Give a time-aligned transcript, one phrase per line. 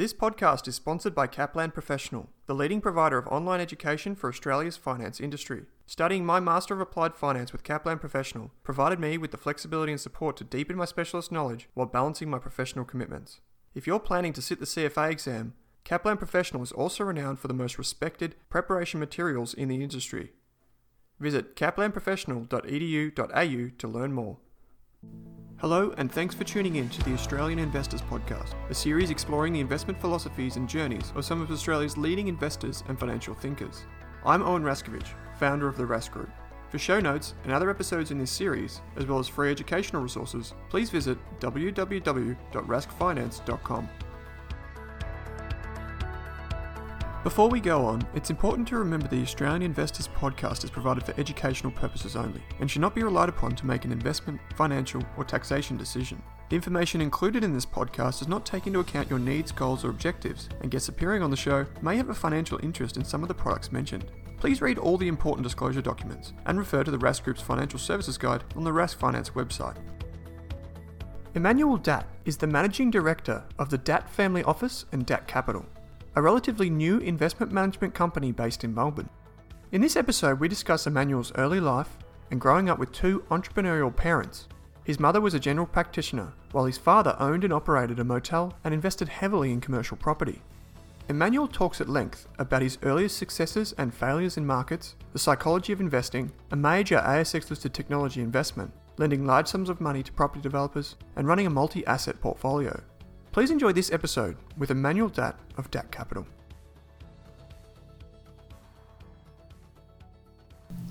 [0.00, 4.78] This podcast is sponsored by Kaplan Professional, the leading provider of online education for Australia's
[4.78, 5.66] finance industry.
[5.84, 10.00] Studying my Master of Applied Finance with Kaplan Professional provided me with the flexibility and
[10.00, 13.40] support to deepen my specialist knowledge while balancing my professional commitments.
[13.74, 15.52] If you're planning to sit the CFA exam,
[15.84, 20.32] Kaplan Professional is also renowned for the most respected preparation materials in the industry.
[21.18, 24.38] Visit kaplanprofessional.edu.au to learn more.
[25.60, 29.60] Hello, and thanks for tuning in to the Australian Investors Podcast, a series exploring the
[29.60, 33.84] investment philosophies and journeys of some of Australia's leading investors and financial thinkers.
[34.24, 36.30] I'm Owen Raskovich, founder of the Rask Group.
[36.70, 40.54] For show notes and other episodes in this series, as well as free educational resources,
[40.70, 43.88] please visit www.raskfinance.com.
[47.22, 51.12] Before we go on, it's important to remember the Australian Investors Podcast is provided for
[51.20, 55.24] educational purposes only and should not be relied upon to make an investment, financial, or
[55.24, 56.22] taxation decision.
[56.48, 59.90] The information included in this podcast does not take into account your needs, goals, or
[59.90, 63.28] objectives, and guests appearing on the show may have a financial interest in some of
[63.28, 64.10] the products mentioned.
[64.38, 68.16] Please read all the important disclosure documents and refer to the Rask Group's financial services
[68.16, 69.76] guide on the Rask Finance website.
[71.34, 75.66] Emanuel Datt is the managing director of the Datt Family Office and Datt Capital
[76.20, 79.08] a relatively new investment management company based in Melbourne.
[79.72, 81.96] In this episode, we discuss Emanuel's early life
[82.30, 84.46] and growing up with two entrepreneurial parents.
[84.84, 88.74] His mother was a general practitioner, while his father owned and operated a motel and
[88.74, 90.42] invested heavily in commercial property.
[91.08, 95.80] Emmanuel talks at length about his earliest successes and failures in markets, the psychology of
[95.80, 100.96] investing, a major ASX listed technology investment, lending large sums of money to property developers,
[101.16, 102.78] and running a multi asset portfolio.
[103.32, 106.26] Please enjoy this episode with Emanuel Datt of Datt Capital.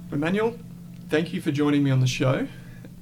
[0.09, 0.57] Emanuel,
[1.09, 2.47] thank you for joining me on the show.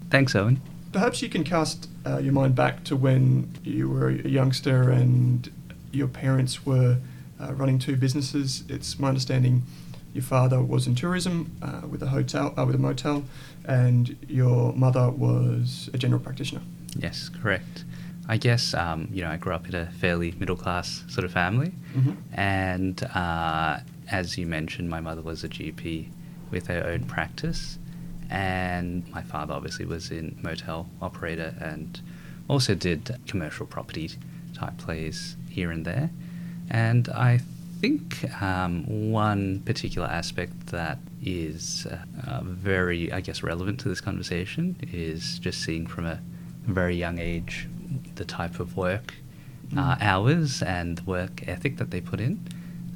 [0.09, 0.59] Thanks, Owen.
[0.91, 5.51] Perhaps you can cast uh, your mind back to when you were a youngster and
[5.91, 6.97] your parents were
[7.39, 8.63] uh, running two businesses.
[8.67, 9.61] It's my understanding
[10.13, 13.23] your father was in tourism uh, with a hotel, uh, with a motel,
[13.65, 16.61] and your mother was a general practitioner.
[16.97, 17.83] Yes, correct.
[18.27, 21.31] I guess um, you know I grew up in a fairly middle class sort of
[21.31, 22.11] family, mm-hmm.
[22.33, 23.79] and uh,
[24.11, 26.09] as you mentioned, my mother was a GP
[26.51, 27.79] with her own practice,
[28.29, 32.01] and my father obviously was in motel operator and
[32.49, 34.11] also did commercial property
[34.53, 36.09] type plays here and there,
[36.69, 37.39] and I
[37.79, 44.01] think um, one particular aspect that is uh, uh, very, I guess, relevant to this
[44.01, 46.19] conversation is just seeing from a
[46.65, 47.67] very young age
[48.15, 49.15] the type of work
[49.75, 50.01] uh, mm.
[50.01, 52.47] hours and the work ethic that they put in.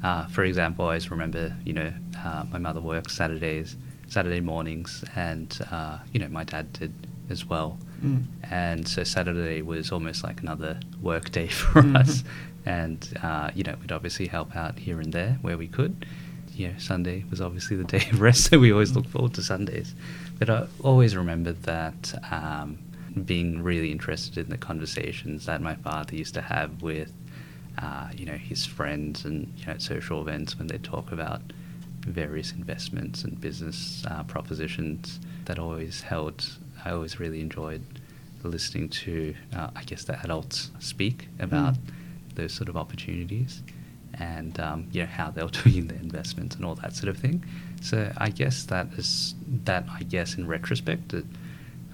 [0.02, 1.92] Uh, for example, I always remember, you know,
[2.24, 3.76] uh, my mother works Saturdays,
[4.08, 6.92] Saturday mornings, and uh, you know, my dad did
[7.30, 7.78] as well.
[8.04, 8.24] Mm.
[8.50, 11.96] And so Saturday was almost like another work day for mm-hmm.
[11.96, 12.24] us.
[12.66, 16.06] And uh, you know, we'd obviously help out here and there where we could.
[16.54, 19.42] You know, Sunday was obviously the day of rest, so we always look forward to
[19.42, 19.94] Sundays.
[20.38, 22.14] But I always remember that.
[22.30, 22.78] Um,
[23.24, 27.12] being really interested in the conversations that my father used to have with,
[27.78, 31.42] uh, you know, his friends and you know, at social events when they talk about
[32.00, 35.20] various investments and business uh, propositions.
[35.44, 36.46] That always held.
[36.84, 37.82] I always really enjoyed
[38.42, 41.90] listening to, uh, I guess, the adults speak about mm.
[42.34, 43.62] those sort of opportunities
[44.14, 47.18] and um, you know how they were doing their investments and all that sort of
[47.18, 47.44] thing.
[47.80, 49.34] So I guess that is
[49.64, 49.84] that.
[49.90, 51.24] I guess in retrospect, it,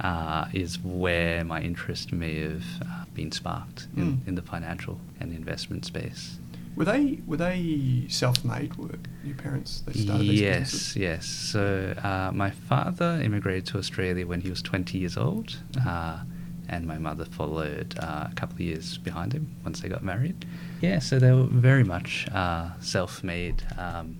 [0.01, 4.29] uh, is where my interest may have uh, been sparked in, mm.
[4.29, 6.39] in the financial and investment space.
[6.77, 8.77] Were they were they self-made?
[8.77, 9.81] Work your parents?
[9.81, 11.27] They started yes, yes.
[11.27, 15.89] So uh, my father immigrated to Australia when he was 20 years old, mm-hmm.
[15.89, 16.21] uh,
[16.69, 20.47] and my mother followed uh, a couple of years behind him once they got married.
[20.81, 23.65] Yeah, so they were very much uh, self-made.
[23.77, 24.17] Um,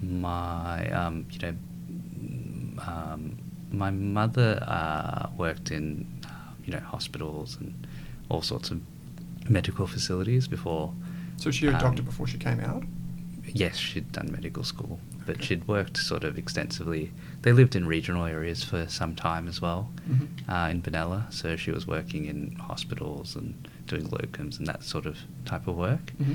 [0.00, 1.54] my um, you know
[2.86, 3.36] um,
[3.72, 7.86] my mother uh, worked in uh, you know hospitals and
[8.28, 8.80] all sorts of
[9.48, 10.92] medical facilities before.
[11.36, 12.84] So she was a doctor um, before she came out.
[13.44, 15.46] Yes, she'd done medical school, but okay.
[15.46, 17.12] she'd worked sort of extensively.
[17.42, 20.50] They lived in regional areas for some time as well, mm-hmm.
[20.50, 21.32] uh, in Benalla.
[21.32, 25.76] So she was working in hospitals and doing locums and that sort of type of
[25.76, 26.12] work.
[26.20, 26.34] Mm-hmm.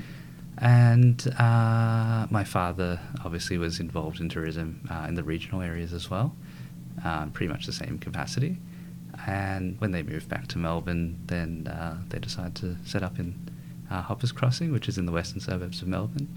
[0.59, 6.09] And uh, my father obviously was involved in tourism uh, in the regional areas as
[6.09, 6.35] well
[7.03, 8.57] um, pretty much the same capacity.
[9.25, 13.35] And when they moved back to Melbourne, then uh, they decided to set up in
[13.89, 16.27] uh, Hoppers Crossing, which is in the western suburbs of Melbourne.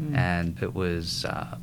[0.00, 0.16] Mm.
[0.16, 1.58] And it was, uh,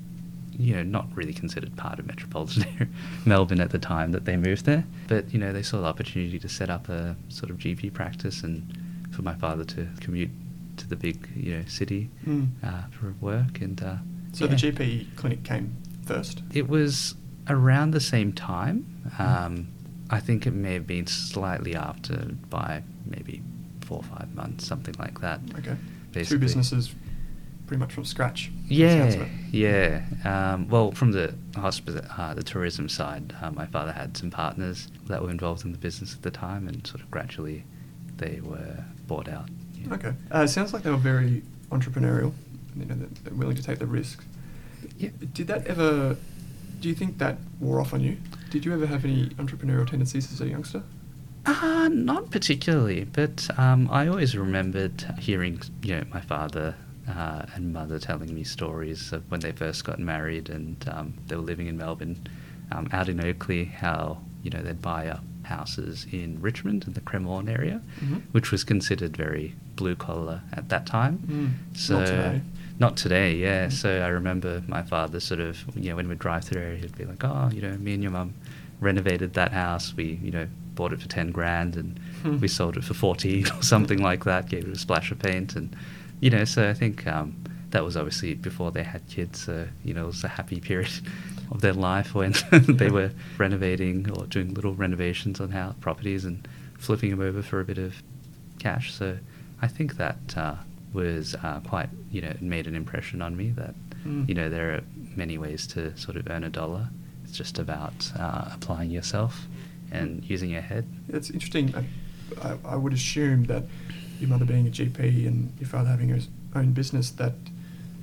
[0.58, 2.94] you know, not really considered part of metropolitan
[3.26, 4.86] Melbourne at the time that they moved there.
[5.08, 8.44] But, you know, they saw the opportunity to set up a sort of GP practice
[8.44, 8.78] and
[9.12, 10.30] for my father to commute
[10.78, 12.50] to the big you know city Mm.
[12.64, 13.96] uh, for work, and uh,
[14.34, 14.52] So yeah.
[14.52, 15.76] the GP clinic came
[16.06, 16.44] first.
[16.54, 17.16] It was
[17.50, 18.86] around the same time.
[19.20, 19.68] Um,
[20.10, 22.16] I think it may have been slightly after
[22.50, 23.42] by maybe
[23.82, 25.40] four or five months, something like that.
[25.60, 25.76] Okay.
[26.12, 26.38] Basically.
[26.38, 26.94] Two businesses,
[27.68, 28.50] pretty much from scratch.
[28.68, 29.28] Yeah, sounds of it.
[29.52, 30.02] yeah.
[30.24, 34.88] Um, well, from the hospital, uh, the tourism side, uh, my father had some partners
[35.08, 37.66] that were involved in the business at the time, and sort of gradually
[38.18, 39.50] they were bought out.
[39.74, 39.94] yeah.
[39.94, 40.14] Okay.
[40.34, 42.34] Uh, it sounds like they were very entrepreneurial.
[42.78, 44.24] You know, they're willing to take the risk.
[44.98, 45.10] Yeah.
[45.34, 46.16] Did that ever?
[46.80, 48.18] Do you think that wore off on you?
[48.50, 50.84] Did you ever have any entrepreneurial tendencies as a youngster?
[51.46, 56.76] Uh, not particularly, but um, I always remembered hearing, you know, my father
[57.10, 61.36] uh, and mother telling me stories of when they first got married and um, they
[61.36, 62.28] were living in Melbourne,
[62.72, 67.00] um, out in Oakleigh, how, you know, they'd buy up houses in Richmond, in the
[67.02, 68.22] Cremorne area, Mhm.
[68.34, 71.20] which was considered very blue collar at that time.
[71.26, 72.42] Mm, So,
[72.80, 73.36] not today.
[73.36, 73.70] Yeah.
[73.70, 76.78] So I remember my father sort of, you know, when we'd drive through the area,
[76.80, 78.34] he'd be like, oh, you know, me and your mum
[78.80, 79.94] renovated that house.
[79.96, 82.40] We, you know, bought it for 10 grand and Hmm.
[82.40, 85.56] we sold it for 14 or something like that, gave it a splash of paint.
[85.56, 85.76] And,
[86.20, 87.36] you know, so I think um,
[87.72, 89.44] that was obviously before they had kids.
[89.44, 90.92] So, you know, it was a happy period
[91.52, 96.48] of their life when they were renovating or doing little renovations on house properties and
[96.78, 97.96] flipping them over for a bit of
[98.60, 98.94] cash.
[98.94, 99.18] So
[99.62, 100.56] I think that uh,
[100.94, 103.76] was uh, quite, you know, it made an impression on me that,
[104.06, 104.30] Mm.
[104.30, 104.82] you know, there are
[105.16, 106.88] many ways to sort of earn a dollar.
[107.24, 109.48] It's just about uh, applying yourself
[109.92, 110.86] and using your head.
[111.10, 111.74] It's interesting.
[111.76, 111.84] I,
[112.48, 113.64] I, I would assume that
[114.20, 117.34] your mother being a GP and your father having his own business, that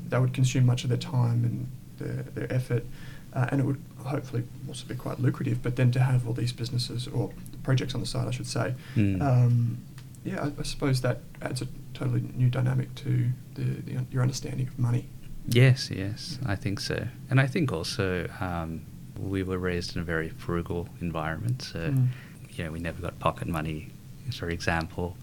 [0.09, 2.85] that would consume much of their time and their, their effort,
[3.33, 5.63] uh, and it would hopefully also be quite lucrative.
[5.63, 7.31] But then to have all these businesses or
[7.63, 9.23] projects on the side, I should say, Mm.
[9.23, 9.79] um,
[10.25, 14.67] yeah, I, I suppose that adds a totally new dynamic to the, the your understanding
[14.69, 15.07] of money.
[15.47, 17.07] Yes, yes, I think so.
[17.31, 18.81] And I think also um,
[19.19, 21.63] we were raised in a very frugal environment.
[21.63, 22.09] So, Mm.
[22.57, 23.91] you know, we never got pocket money.
[24.33, 25.17] For example,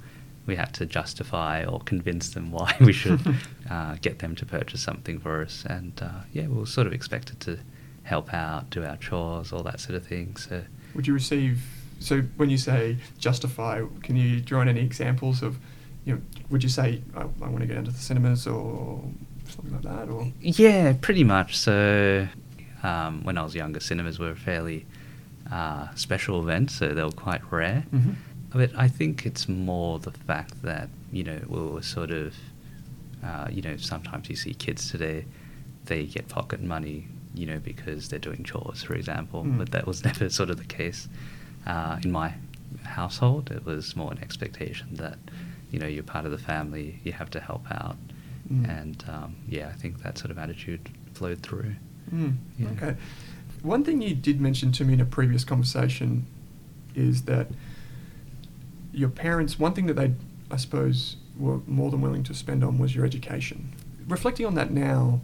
[0.46, 3.20] we had to justify or convince them why we should
[3.70, 5.66] uh, get them to purchase something for us.
[5.68, 7.58] And uh, yeah, we were sort of expected to
[8.04, 10.36] help out, do our chores, all that sort of thing.
[10.38, 10.64] So,
[10.94, 11.64] Would you receive?
[12.02, 15.60] So when you say justify, can you draw on any examples of,
[16.04, 19.04] you know, would you say I, I want to go down to the cinemas or
[19.48, 21.58] something like that, or Yeah, pretty much.
[21.58, 22.28] So,
[22.82, 24.86] um, when I was younger, cinemas were a fairly
[25.52, 27.86] uh, special event, so they were quite rare.
[27.94, 28.16] Mhm.
[28.50, 32.34] But I think it's more the fact that you know we were sort of,
[33.24, 35.26] uh, you know, sometimes you see kids today,
[35.86, 39.44] they get pocket money, you know, because they're doing chores, for example.
[39.44, 39.60] Mm.
[39.60, 41.08] But that was never sort of the case
[41.66, 42.34] uh, in my
[42.84, 43.52] household.
[43.52, 45.18] It was more an expectation that
[45.72, 47.98] you know you're part of the family, you have to help out,
[48.52, 48.68] Mm.
[48.82, 51.76] and um, yeah, I think that sort of attitude flowed through.
[52.14, 52.70] Mm, Yeah.
[52.72, 52.96] Okay.
[53.62, 56.26] One thing you did mention to me in a previous conversation
[56.96, 57.48] is that
[58.92, 60.14] your parents, one thing that they,
[60.50, 63.74] I suppose, were more than willing to spend on was your education.
[64.08, 65.22] Reflecting on that now,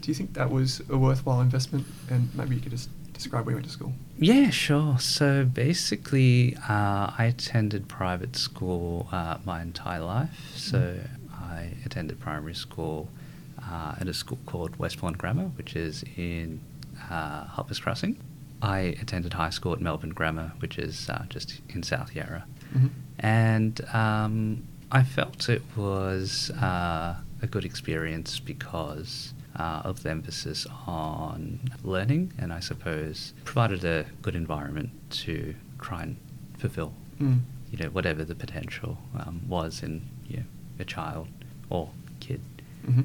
[0.00, 1.86] do you think that was a worthwhile investment?
[2.10, 3.92] And maybe you could just describe where you went to school.
[4.18, 4.98] Yeah, sure.
[4.98, 10.52] So basically, uh, I attended private school uh, my entire life.
[10.54, 10.98] So
[11.32, 13.08] I attended primary school
[13.62, 16.60] uh, at a school called Westbourne Grammar, which is in
[17.10, 18.18] uh, Hoppers Crossing.
[18.62, 22.44] I attended high school at Melbourne Grammar, which is uh, just in South Yarra.
[22.74, 22.90] Mhm.
[23.18, 30.66] And um, I felt it was uh, a good experience because uh, of the emphasis
[30.86, 34.90] on learning, and I suppose provided a good environment
[35.24, 36.16] to try and
[36.58, 37.40] fulfill, Mm.
[37.70, 40.42] you know, whatever the potential um, was in you know,
[40.80, 41.28] a child
[41.70, 42.40] or kid.
[42.86, 43.04] Mhm.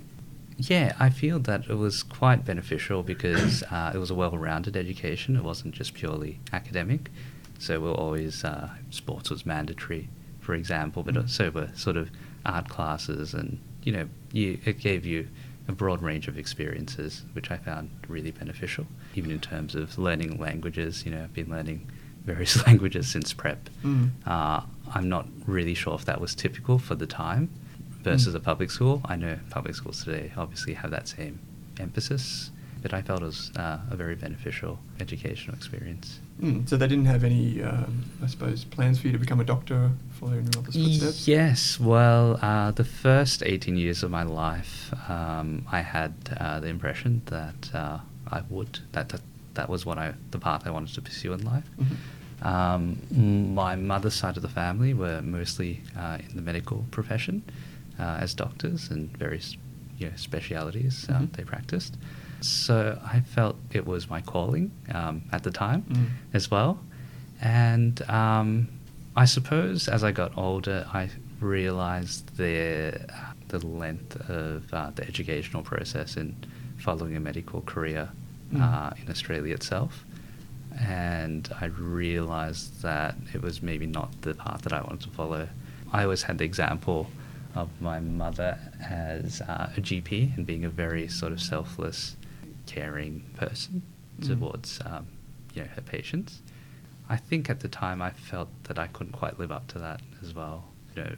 [0.57, 5.35] Yeah, I feel that it was quite beneficial because uh, it was a well-rounded education.
[5.35, 7.11] It wasn't just purely academic.
[7.59, 11.29] So we're always uh, sports was mandatory, for example, but Mm.
[11.29, 12.09] so were sort of
[12.45, 15.27] art classes, and you know, you, it gave you
[15.69, 18.85] a broad range of experiences, which I found really beneficial.
[19.15, 21.89] Even in terms of learning languages, you know, I've been learning
[22.25, 23.69] various languages since prep.
[23.83, 24.09] Mm.
[24.25, 24.61] Uh,
[24.93, 27.49] I'm not really sure if that was typical for the time
[28.01, 28.37] versus Mm.
[28.37, 29.01] a public school.
[29.05, 31.39] I know public schools today obviously have that same
[31.79, 36.19] emphasis, but I felt it was uh, a very beneficial educational experience.
[36.41, 36.67] Mm.
[36.69, 39.91] So they didn't have any, um, I suppose, plans for you to become a doctor,
[40.19, 41.27] follow in your mother's footsteps?
[41.27, 46.67] Yes, well, uh, the first 18 years of my life, um, I had uh, the
[46.67, 47.97] impression that uh,
[48.31, 49.21] I would, that, that
[49.55, 51.65] that was what I, the path I wanted to pursue in life.
[51.81, 52.45] Mhm.
[52.45, 57.43] Um, my mother's side of the family were mostly uh, in the medical profession.
[57.99, 59.57] uh, as doctors and various
[59.97, 61.33] you know, specialities uh, Mhm.
[61.33, 61.97] they practiced.
[62.41, 66.07] So I felt it was my calling um, at the time Mm.
[66.33, 66.79] as well.
[67.41, 68.67] And um,
[69.15, 72.99] I suppose as I got older, I realized the,
[73.47, 76.35] the length of uh, the educational process in
[76.77, 78.09] following a medical career
[78.53, 78.61] Mm.
[78.61, 80.03] uh, in Australia itself.
[80.79, 85.47] And I realized that it was maybe not the path that I wanted to follow.
[85.93, 87.07] I always had the example
[87.55, 92.15] of my mother as uh, a GP and being a very sort of selfless,
[92.73, 93.81] caring person
[94.21, 94.27] Mm.
[94.27, 95.07] towards um,
[95.53, 96.41] you know her patients.
[97.07, 100.01] I think at the time I felt that I couldn't quite live up to that
[100.21, 100.65] as well.
[100.95, 101.15] You know,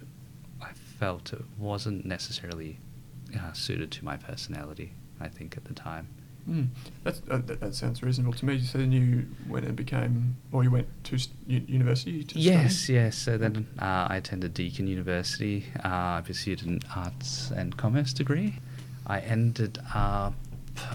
[0.62, 2.77] I felt it wasn't necessarily
[3.36, 4.93] uh, suited to my personality.
[5.20, 6.08] I think at the time.
[6.50, 6.67] Mm.
[7.03, 8.60] That's, uh, that, that sounds reasonable to me.
[8.62, 12.93] So then you went and became, or you went to st- university to Yes, study?
[13.00, 13.17] yes.
[13.17, 15.65] So then uh, I attended Deakin University.
[15.84, 15.88] Uh,
[16.20, 18.60] I pursued an arts and commerce degree.
[19.08, 20.34] I ended up,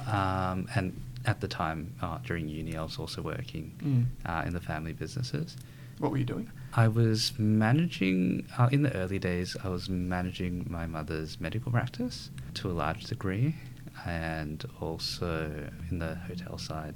[0.06, 4.06] um, and at the time uh, during uni, I was also working Mm.
[4.28, 5.56] uh, in the family businesses.
[5.98, 6.50] What were you doing?
[6.74, 12.30] I was managing, uh, in the early days, I was managing my mother's medical practice
[12.54, 13.54] to a large degree.
[14.04, 15.50] And also
[15.90, 16.94] in the hotel side,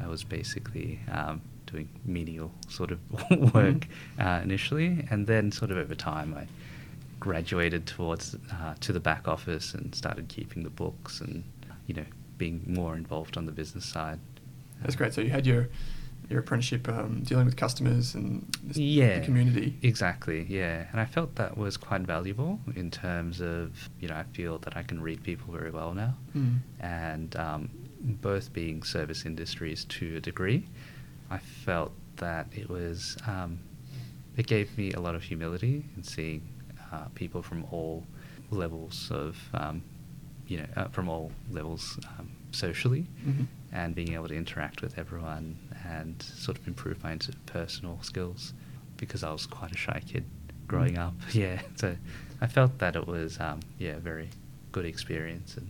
[0.00, 3.00] I was basically um, doing menial sort of
[3.54, 3.86] work
[4.20, 5.06] uh, initially.
[5.10, 6.46] And then, sort of over time, I
[7.18, 11.44] graduated towards uh, to the back office and started keeping the books and,
[11.86, 12.04] you know,
[12.38, 14.18] being more involved on the business side.
[14.82, 15.14] That's great.
[15.14, 15.68] So you had your
[16.30, 19.76] your apprenticeship um, dealing with customers and yeah the community.
[19.82, 24.22] exactly yeah and i felt that was quite valuable in terms of you know i
[24.32, 26.60] feel that i can read people very well now Mm.
[26.80, 27.68] and um,
[28.00, 30.66] both being service industries to a degree
[31.30, 33.58] i felt that it was um,
[34.38, 36.40] it gave me a lot of humility in seeing
[36.90, 38.02] uh, people from all
[38.50, 39.82] levels of um,
[40.46, 43.46] you know uh, from all levels um, socially Mhm.
[43.72, 48.52] and being able to interact with everyone and sort of improve my interpersonal skills
[48.96, 50.24] because I was quite a shy kid
[50.68, 51.06] growing Mm.
[51.06, 51.14] up.
[51.34, 51.96] Yeah, so
[52.40, 54.30] I felt that it was um, yeah a very
[54.72, 55.68] good experience, and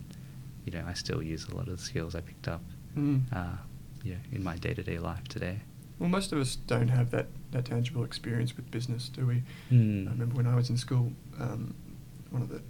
[0.65, 2.63] you know I still use a lot of the skills I picked up
[2.97, 3.23] Mm.
[3.33, 3.57] uh,
[4.05, 5.59] yeah in my day to day life today.
[5.99, 9.43] Well, most of us don't have that, that tangible experience with business, do we?
[9.71, 10.09] Mm.
[10.09, 11.73] I remember when I was in school, um,
[12.31, 12.61] one of the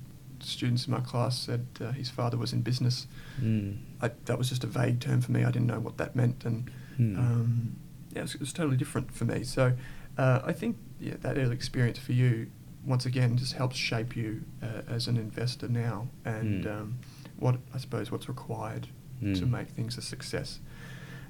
[0.47, 3.07] students in my class said uh, his father was in business.
[3.41, 3.79] Mm.
[4.01, 5.45] I, that was just a vague term for me.
[5.45, 7.19] I didn't know what that meant, and Hmm.
[7.19, 7.77] um,
[8.13, 9.43] yeah, it was, it was totally different for me.
[9.45, 9.73] So
[10.19, 12.49] uh, I think yeah, that early experience for you,
[12.87, 16.71] once again, just helps shape you uh, as an investor now, and Hmm.
[16.71, 16.99] um,
[17.39, 18.87] what I suppose what's required
[19.21, 19.51] to Hmm.
[19.51, 20.61] make things a success.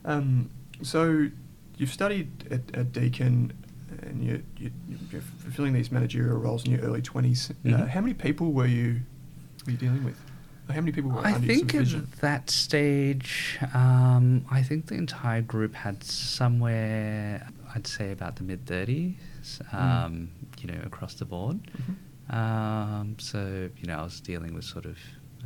[0.05, 0.51] Um,
[0.83, 1.29] so
[1.79, 3.53] you've studied at, at Deakin.
[4.03, 4.71] And you, you,
[5.11, 7.51] you're fulfilling these managerial roles in your early 20s.
[7.51, 7.89] Uh, Mhm.
[7.89, 9.01] how many people were you,
[9.65, 10.19] were you dealing with?
[10.69, 15.43] How many people were I under think at that stage, um, I think the entire
[15.43, 19.75] group had somewhere, I'd say about the mid 30s, Mm.
[19.75, 20.29] um,
[20.61, 21.61] you know, across the board.
[21.77, 21.97] Mhm.
[22.35, 24.97] Um, so, you know, I was dealing with sort of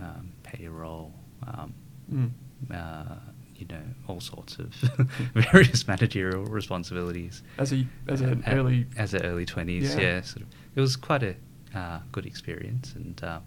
[0.00, 1.12] um, payroll,
[1.44, 1.74] um,
[2.12, 2.30] Mm.
[2.70, 3.16] uh,
[3.58, 4.72] you know, all sorts of
[5.34, 7.42] various managerial responsibilities.
[7.58, 10.00] As a as an At- early as an early twenties, Yeah.
[10.00, 10.20] yeah.
[10.22, 11.34] Sort of, it was quite a
[11.74, 13.42] uh, good experience, and um,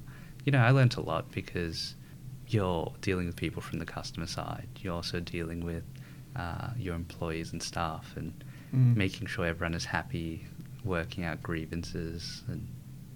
[0.46, 1.96] you know, I learnt a lot because
[2.48, 4.68] you're dealing with people from the customer side.
[4.82, 5.84] You're also dealing with
[6.36, 8.34] uh, your employees and staff, and
[8.74, 8.96] Mm.
[8.96, 10.46] making sure everyone is happy,
[10.86, 12.65] working out grievances, and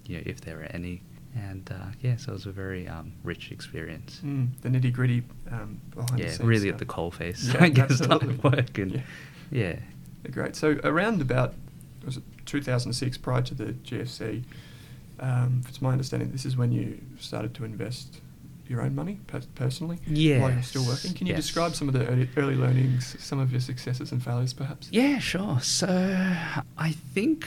[0.04, 1.00] you know, if there are any.
[1.36, 4.20] And uh, yeah, so it was a very um, rich experience.
[4.24, 6.80] Mm, the nitty gritty um, behind the yeah, scenes really stuff.
[6.80, 8.78] at the coalface, Yeah, I guess, type of work.
[8.78, 9.00] And Yeah.
[9.50, 9.76] yeah.
[10.30, 10.56] Great.
[10.56, 11.54] So around about
[12.04, 14.44] was it 2006, prior to the GFC,
[15.20, 18.20] um, it's my understanding this is when you started to invest
[18.68, 21.12] your own money per- personally while you're still working.
[21.14, 21.44] Can you Yes.
[21.44, 24.88] describe some of the early, early learnings, some of your successes and failures, perhaps?
[24.90, 25.60] Yeah, sure.
[25.60, 25.86] So
[26.78, 27.46] I think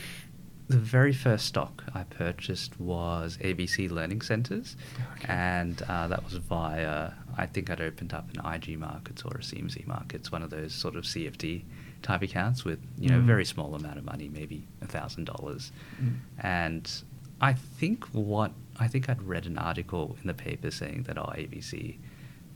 [0.69, 4.77] the very first stock I purchased was ABC Learning Centres,
[5.17, 5.25] Okay.
[5.33, 9.39] and uh, that was via I think I'd opened up an IG Markets or a
[9.41, 11.63] CMC Markets, one of those sort of CFD
[12.01, 13.25] type accounts with you know Mm.
[13.25, 15.71] very small amount of money, maybe a thousand dollars,
[16.01, 16.13] Mm.
[16.39, 17.03] and
[17.41, 21.31] I think what I think I'd read an article in the paper saying that oh
[21.35, 21.97] ABC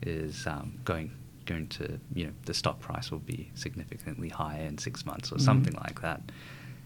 [0.02, 1.10] is um, going
[1.46, 5.36] going to you know the stock price will be significantly higher in six months or
[5.36, 5.40] Mhm.
[5.42, 6.20] something like that,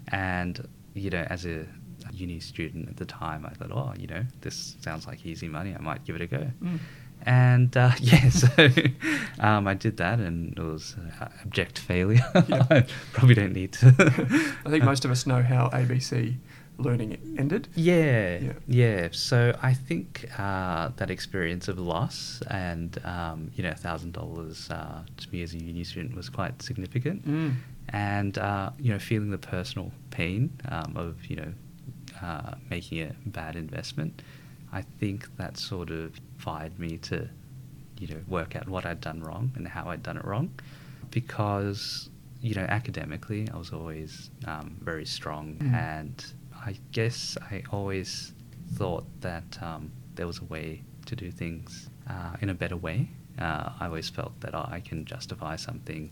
[0.09, 0.67] and
[0.99, 1.67] you know as a
[2.13, 5.75] uni student at the time I thought oh you know this sounds like easy money
[5.79, 6.51] I might give it a go.
[6.63, 6.79] Mm.
[7.25, 8.47] And uh, yeah, so
[9.41, 12.23] um, I did that, and it was uh, abject failure.
[12.49, 12.65] Yeah.
[12.71, 13.87] I probably don't need to.
[14.65, 16.37] I think most of us know how ABC
[16.79, 17.67] learning ended.
[17.75, 18.53] Yeah, Yeah.
[18.69, 19.09] yeah.
[19.11, 25.03] So I think uh, that experience of loss and um, you know, thousand dollars uh,
[25.17, 27.55] to me as a uni student was quite significant, Mm.
[27.91, 31.53] And uh, you know, feeling the personal pain um, of you know
[32.23, 34.23] uh, making a bad investment.
[34.73, 37.29] I think that sort of fired me to
[37.99, 40.51] you know work out what I'd done wrong and how I'd done it wrong,
[41.11, 45.75] because you know academically I was always um, very strong Mm.
[45.75, 46.27] and
[46.65, 48.33] I guess I always
[48.75, 53.09] thought that um, there was a way to do things uh, in a better way.
[53.39, 56.11] Uh, I always felt that I can justify something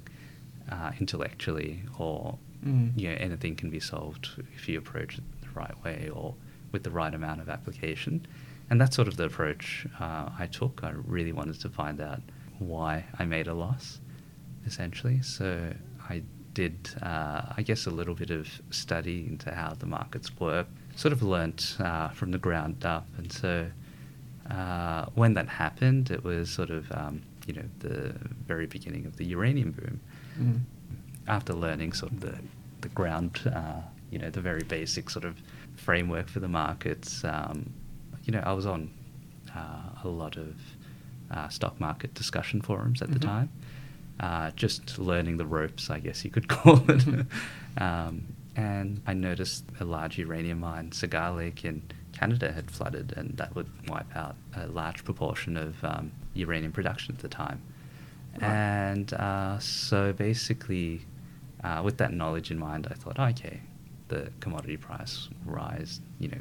[0.70, 2.98] uh, intellectually, or Mm.
[2.98, 6.34] you know, anything can be solved if you approach it the right way or
[6.72, 8.26] with the right amount of application.
[8.70, 10.80] And that's sort of the approach uh, I took.
[10.82, 12.20] I really wanted to find out
[12.58, 14.00] why I made a loss,
[14.66, 15.22] essentially.
[15.22, 15.74] So
[16.08, 16.22] I
[16.54, 20.66] did, uh, I guess, a little bit of study into how the markets work.
[20.96, 23.66] Sort of learnt uh, from the ground up, and so
[24.50, 28.14] uh, when that happened, it was sort of um, you know the
[28.46, 30.00] very beginning of the uranium boom.
[30.40, 30.60] Mm.
[31.28, 32.38] After learning sort of the
[32.82, 35.36] the ground, uh, you know, the very basic sort of
[35.76, 37.72] framework for the markets, um,
[38.24, 38.90] you know, I was on
[39.54, 40.54] uh, a lot of
[41.30, 43.22] uh, stock market discussion forums at the Mhm.
[43.22, 43.48] time,
[44.20, 47.04] uh, just learning the ropes, I guess you could call it.
[47.78, 48.22] um,
[48.54, 53.54] and I noticed a large uranium mine, Cigar Lake in Canada, had flooded, and that
[53.56, 57.60] would wipe out a large proportion of um, uranium production at the time.
[58.40, 58.48] Right.
[58.50, 61.06] And uh, so basically,
[61.64, 63.60] uh, with that knowledge in mind, I thought, okay,
[64.08, 66.38] the commodity price rise, you know,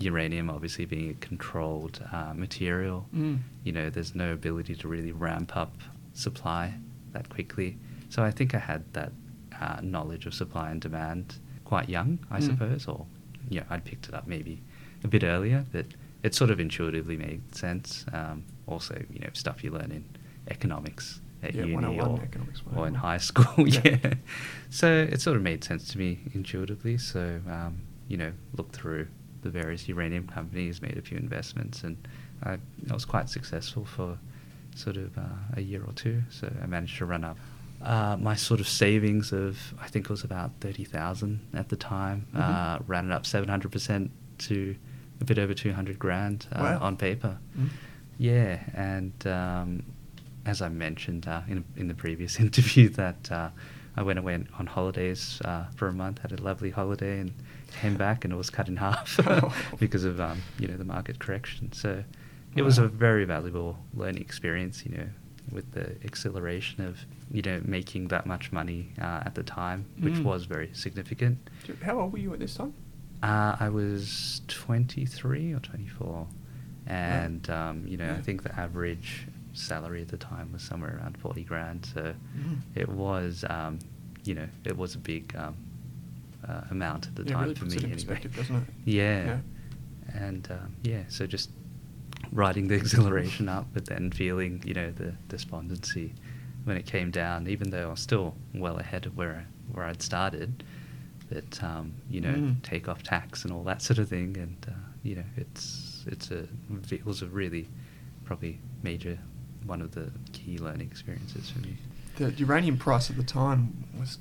[0.00, 3.38] uranium obviously being a controlled uh, material, Mm.
[3.64, 5.72] you know, there's no ability to really ramp up
[6.12, 6.74] supply
[7.12, 7.76] that quickly.
[8.08, 9.12] So I think I had that
[9.60, 12.42] uh, knowledge of supply and demand quite young, I Mm.
[12.46, 13.06] suppose, or
[13.48, 14.60] yeah, I'd picked it up maybe
[15.04, 15.86] a bit earlier, but
[16.22, 18.04] it sort of intuitively made sense.
[18.12, 20.04] Um, also, you know, stuff you learn in
[20.56, 23.66] economics at Yeah, uni or, economics, or in high school.
[23.76, 23.80] Yeah.
[23.84, 24.14] yeah.
[24.70, 26.96] So it sort of made sense to me intuitively.
[26.98, 27.72] So, um,
[28.08, 29.04] you know, looked through
[29.42, 31.96] the various uranium companies, made a few investments, and
[32.44, 32.52] I,
[32.90, 34.18] I was quite successful for
[34.76, 36.22] sort of uh, a year or two.
[36.30, 37.36] So I managed to run up
[37.82, 42.26] uh, my sort of savings of, I think it was about 30,000 at the time,
[42.34, 42.40] Mhm.
[42.40, 44.08] uh, ran it up 700%
[44.46, 44.76] to
[45.20, 46.78] a bit over 200 grand uh, Wow.
[46.86, 47.38] on paper.
[47.58, 47.68] Mm.
[48.18, 49.82] Yeah, and um,
[50.46, 53.50] as I mentioned uh, in, in the previous interview, that uh,
[53.96, 57.32] I went away on holidays uh, for a month, had a lovely holiday, and
[57.80, 59.52] came back, and it was cut in half Oh.
[59.78, 61.72] because of um, you know the market correction.
[61.72, 62.02] So
[62.56, 64.84] it was a very valuable learning experience.
[64.84, 65.08] You know,
[65.50, 66.98] with the acceleration of
[67.30, 70.24] you know making that much money uh, at the time, which Mm.
[70.24, 71.38] was very significant.
[71.82, 72.72] How old were you at this time?
[73.22, 76.26] Uh, I was 23 or 24,
[76.86, 78.16] and um, you know Yeah.
[78.16, 81.86] I think the average salary at the time was somewhere around 40 grand.
[81.94, 82.58] So Mm.
[82.74, 83.78] it was, um,
[84.24, 85.56] you know, it was a big um,
[86.48, 87.76] uh, amount at the Yeah, time really for me.
[87.76, 87.94] anyway.
[87.94, 88.62] perspective, doesn't it?
[88.84, 89.26] Yeah.
[89.26, 89.38] Yeah.
[90.14, 91.50] And um, yeah, so just
[92.32, 96.12] riding the exhilaration up, but then feeling, you know, the despondency
[96.64, 100.02] when it came down, even though I was still well ahead of where where I'd
[100.02, 100.64] started.
[101.30, 102.62] That um, you know, Mm.
[102.62, 106.30] take off tax and all that sort of thing, and uh, you know, it's it's
[106.30, 106.46] a
[106.90, 107.68] it was a really
[108.24, 109.18] probably major
[109.66, 111.76] one of the key learning experiences for me.
[112.16, 114.18] The uranium price at the time was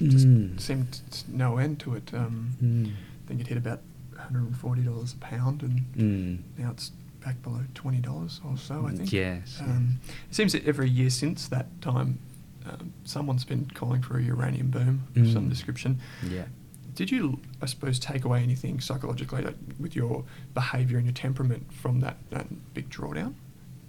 [0.00, 0.60] just Mm.
[0.60, 2.12] seemed no end to it.
[2.14, 2.86] Um, Mm.
[2.92, 3.80] I think it hit about
[4.16, 6.38] $140 a pound, and Mm.
[6.58, 6.92] now it's
[7.24, 9.12] back below $20 or so, I think.
[9.12, 9.60] Yes.
[9.60, 12.18] Um, it seems that every year since that time,
[12.64, 15.50] um, someone's been calling for a uranium boom of some Mm.
[15.50, 15.98] description.
[16.28, 16.46] Yeah.
[16.94, 21.72] Did you, I suppose, take away anything psychologically like, with your behaviour and your temperament
[21.72, 23.34] from that, that big drawdown?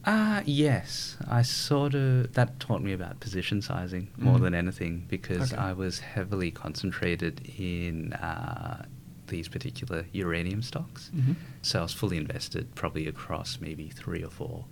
[0.07, 1.17] Uh, yes.
[1.27, 4.41] I sort of, that taught me about position sizing more Mm.
[4.41, 5.61] than anything because Okay.
[5.61, 8.85] I was heavily concentrated in uh,
[9.27, 11.11] these particular uranium stocks.
[11.13, 11.35] Mhm.
[11.61, 14.63] So I was fully invested probably across maybe three or 4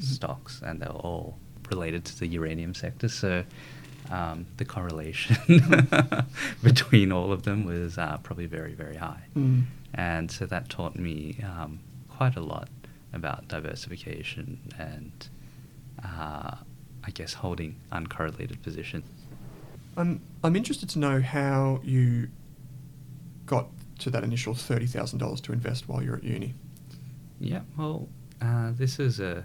[0.00, 0.02] Mhm.
[0.04, 1.38] stocks and they're all
[1.70, 3.08] related to the uranium sector.
[3.08, 3.44] So
[4.10, 5.34] um, the correlation
[6.62, 9.22] between all of them was uh, probably very, very high.
[9.34, 9.62] Mm.
[9.94, 12.68] And so that taught me um, quite a lot
[13.14, 15.12] about diversification and,
[16.04, 16.56] uh,
[17.04, 19.06] I guess, holding uncorrelated positions.
[19.96, 22.28] I'm, I'm interested to know how you
[23.46, 23.68] got
[24.00, 26.54] to that initial $30,000 to invest while you're at uni.
[27.40, 28.08] Yeah, well,
[28.42, 29.44] uh, this is a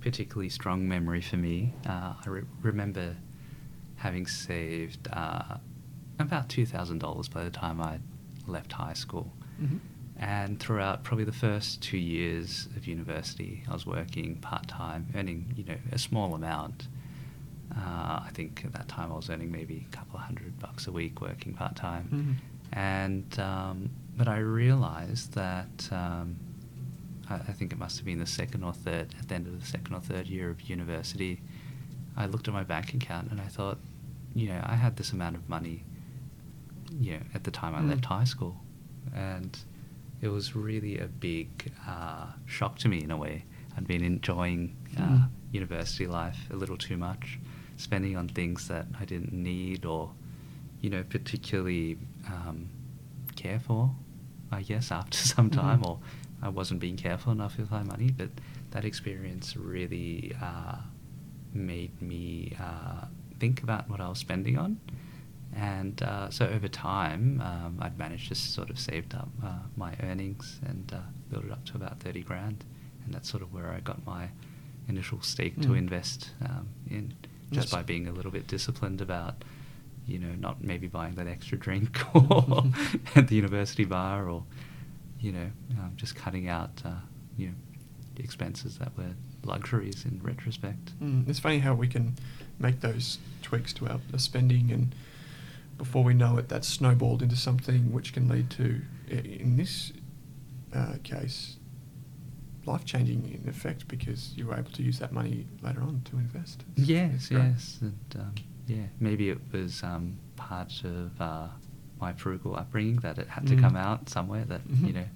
[0.00, 1.72] particularly strong memory for me.
[1.88, 3.16] Uh, I re- remember
[3.96, 5.56] having saved uh,
[6.18, 7.98] about $2,000 by the time I
[8.46, 9.32] left high school.
[9.60, 9.80] Mhm.
[10.18, 15.52] And throughout probably the first two years of university, I was working part time, earning
[15.56, 16.88] you know a small amount.
[17.76, 20.86] Uh, I think at that time I was earning maybe a couple of hundred bucks
[20.86, 22.76] a week working part time, Mhm.
[22.78, 26.36] and um, but I realised that um,
[27.28, 29.60] I, I think it must have been the second or third at the end of
[29.60, 31.42] the second or third year of university.
[32.16, 33.76] I looked at my bank account and I thought,
[34.34, 35.84] you know, I had this amount of money,
[36.98, 37.90] you know, at the time I Mm.
[37.90, 38.56] left high school,
[39.14, 39.58] and
[40.22, 43.44] it was really a big uh, shock to me in a way.
[43.76, 45.28] I'd been enjoying uh, Mm.
[45.52, 47.38] university life a little too much,
[47.76, 50.12] spending on things that I didn't need or,
[50.80, 52.68] you know, particularly um,
[53.36, 53.94] care for.
[54.50, 55.86] I guess after some time, Mhm.
[55.86, 55.98] or
[56.42, 58.10] I wasn't being careful enough with my money.
[58.10, 58.30] But
[58.70, 60.76] that experience really uh,
[61.52, 63.06] made me uh,
[63.40, 64.78] think about what I was spending on.
[65.56, 69.94] And uh, so over time, um, I'd managed to sort of saved up uh, my
[70.02, 70.98] earnings and uh,
[71.30, 72.62] built it up to about 30 grand.
[73.04, 74.28] And that's sort of where I got my
[74.88, 75.78] initial stake to Mm.
[75.78, 77.08] invest um, in,
[77.50, 79.42] That's- just by being a little bit disciplined about,
[80.06, 82.64] you know, not maybe buying that extra drink or
[83.14, 84.44] at the university bar or,
[85.20, 86.90] you know, um, just cutting out, uh,
[87.38, 87.54] you know,
[88.18, 89.14] expenses that were
[89.44, 90.92] luxuries in retrospect.
[91.02, 92.14] Mm, it's funny how we can
[92.58, 94.94] make those tweaks to our, our spending, and
[95.78, 99.92] before we know it, that's snowballed into something which can lead to, in this
[100.74, 101.56] uh, case,
[102.64, 106.16] life changing in effect because you were able to use that money later on to
[106.16, 106.62] invest.
[106.76, 108.34] It's- Yes, it's yes, and um,
[108.66, 111.48] yeah, maybe it was um, part of uh,
[112.00, 113.60] my frugal upbringing that it had to Mm.
[113.60, 114.44] come out somewhere.
[114.44, 114.86] That Mhm.
[114.86, 115.06] you know,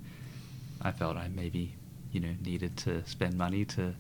[0.83, 1.75] I felt I maybe
[2.13, 3.95] you know needed to spend money to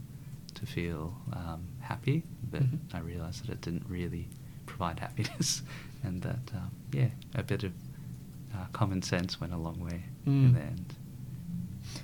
[0.54, 2.78] to feel um, happy, but Mhm.
[2.92, 4.28] I realised that it didn't really
[4.66, 5.62] provide happiness,
[6.02, 7.72] and that um, yeah, a bit of
[8.54, 10.44] uh, common sense went a long way Mm.
[10.44, 10.94] in the end.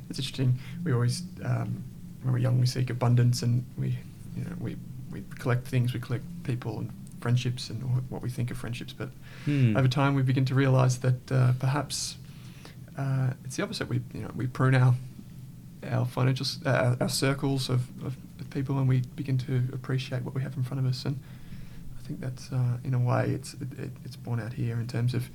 [0.09, 0.59] It's interesting.
[0.85, 1.85] We always, um,
[2.23, 3.99] when we're young, we seek abundance, and we,
[4.37, 4.77] you know, we
[5.13, 8.93] we collect things, we collect people and friendships, and what we think of friendships.
[8.93, 9.11] But
[9.45, 9.77] Hmm.
[9.77, 12.17] over time, we begin to realise that uh, perhaps
[12.97, 13.89] uh, it's the opposite.
[13.89, 14.95] We, you know, we prune our
[15.91, 18.17] our financial uh, our, our circles of, of,
[18.51, 21.05] people, and we begin to appreciate what we have in front of us.
[21.05, 21.19] And
[22.07, 25.15] think that's, uh, in a way, it's it, it, it's borne out here in terms
[25.15, 25.29] of.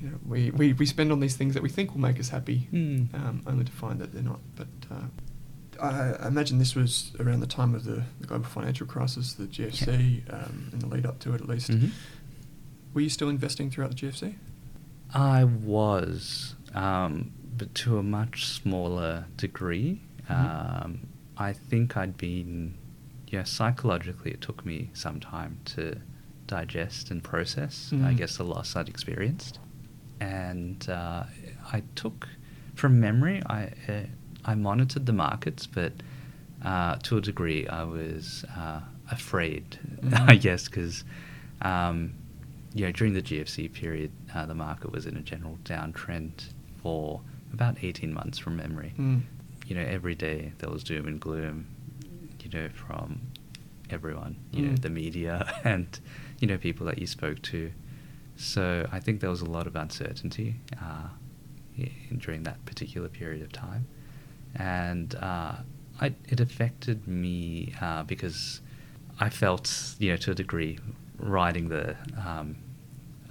[0.00, 2.28] You know, we, we, we spend on these things that we think will make us
[2.30, 3.04] happy, Hmm.
[3.14, 4.40] um, only to find that they're not.
[4.56, 5.04] But uh,
[5.80, 9.44] I, I imagine this was around the time of the, the global financial crisis, the
[9.44, 11.70] GFC, um, in the lead up to it at least.
[11.70, 11.90] Mhm.
[12.94, 14.34] Were you still investing throughout the GFC?
[15.14, 20.00] I was, um, but to a much smaller degree.
[20.28, 20.84] Mhm.
[20.84, 20.98] Um,
[21.36, 22.74] I think I'd been,
[23.32, 25.98] yeah, psychologically, it took me some time to
[26.46, 28.16] digest and process, I Mm.
[28.18, 29.58] guess, the loss I'd experienced.
[30.20, 31.24] And uh,
[31.72, 32.28] I took,
[32.74, 34.02] from memory, I, uh,
[34.44, 35.92] I monitored the markets, but
[36.62, 40.28] uh, to a degree, I was uh, afraid, Mhm.
[40.32, 41.02] I guess, because
[41.62, 42.12] um,
[42.74, 46.48] you know, during the GFC period, uh, the market was in a general downtrend
[46.82, 47.20] for
[47.52, 48.92] about 18 months from memory.
[48.98, 49.22] Mm.
[49.66, 51.66] You know, every day there was doom and gloom,
[52.52, 53.20] you know, from
[53.90, 54.82] everyone, you know, Mm.
[54.82, 55.98] the media and,
[56.40, 57.72] you know, people that you spoke to.
[58.36, 61.08] So I think there was a lot of uncertainty uh,
[62.18, 63.86] during that particular period of time.
[64.54, 65.56] And uh,
[66.00, 68.60] I, it affected me uh, because
[69.20, 70.78] I felt, you know, to a degree,
[71.18, 72.56] riding the, um,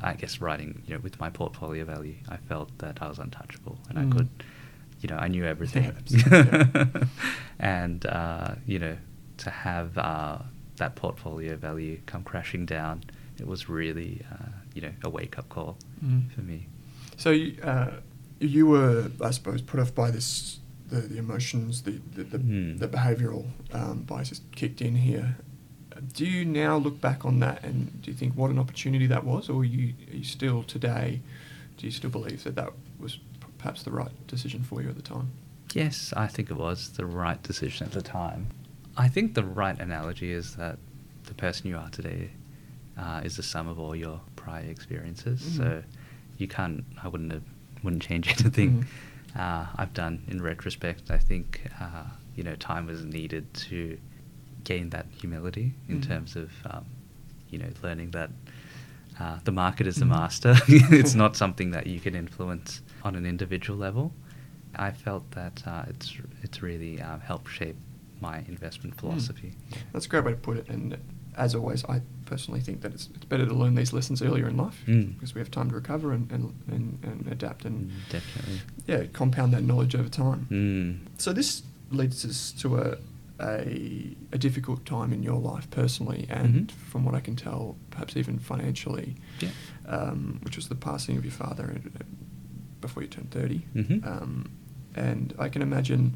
[0.01, 3.77] I guess, riding, you know, with my portfolio value, I felt that I was untouchable
[3.89, 4.13] and Mm.
[4.13, 4.29] I could,
[5.01, 5.91] you know, I knew everything.
[6.07, 6.85] Yeah, yeah.
[7.59, 8.97] and, uh, you know,
[9.41, 10.37] to have uh,
[10.77, 13.03] that portfolio value come crashing down,
[13.39, 16.31] it was really, uh, you know, a wake up call Mm.
[16.31, 16.67] for me.
[17.17, 17.91] So you, uh,
[18.39, 22.77] you were, I suppose, put off by this, the, the emotions, the the, the, Hmm.
[22.77, 25.37] the behavioural um, biases kicked in here.
[26.13, 29.23] Do you now look back on that and do you think what an opportunity that
[29.23, 31.21] was, or are you, are you still today?
[31.77, 33.19] Do you still believe that that was
[33.59, 35.29] perhaps the right decision for you at the time?
[35.73, 38.47] Yes, I think it was the right decision at the time.
[38.97, 40.77] I think the right analogy is that
[41.25, 42.31] the person you are today
[42.97, 45.41] uh, is the sum of all your prior experiences.
[45.41, 45.57] Mhm.
[45.57, 45.83] So
[46.37, 46.83] you can't.
[47.03, 47.43] I wouldn't have,
[47.83, 48.85] wouldn't change anything.
[49.35, 49.39] Mhm.
[49.39, 51.09] Uh, I've done in retrospect.
[51.09, 52.03] I think uh,
[52.35, 53.97] you know time was needed to
[54.63, 56.07] gain that humility in Mhm.
[56.07, 56.85] terms of um,
[57.49, 58.29] you know learning that
[59.19, 60.55] uh, the market is the master.
[60.67, 64.13] it's not something that you can influence on an individual level.
[64.75, 67.77] I felt that uh, it's it's really uh, helped shape
[68.21, 69.53] my investment philosophy.
[69.91, 70.69] That's a great way to put it.
[70.69, 70.97] And
[71.35, 74.57] as always, I personally think that it's, it's better to learn these lessons earlier in
[74.57, 75.13] life Mm.
[75.15, 78.59] because we have time to recover and, and, and, and adapt and Mm, definitely.
[78.87, 80.47] yeah, compound that knowledge over time.
[80.51, 81.21] Mm.
[81.21, 82.97] So this leads us to a,
[83.39, 86.71] a, a difficult time in your life personally, and Mhm.
[86.71, 89.49] from what I can tell, perhaps even financially, Yeah.
[89.87, 92.03] um, which was the passing of your father uh,
[92.81, 94.05] before you turned 30 Mhm.
[94.05, 94.51] Um,
[94.95, 96.15] and I can imagine.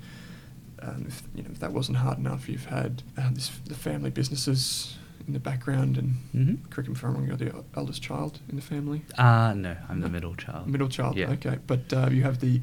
[0.86, 4.10] Um, if you know if that wasn't hard enough, you've had uh, this, the family
[4.12, 6.70] businesses in the background, and Mhm.
[6.70, 9.02] correct me if I'm wrong, you're the eldest child in the family.
[9.18, 10.68] Uh, no, I'm the middle child.
[10.68, 11.16] Middle child.
[11.18, 11.32] Yeah.
[11.32, 12.62] Okay, but uh, you have the,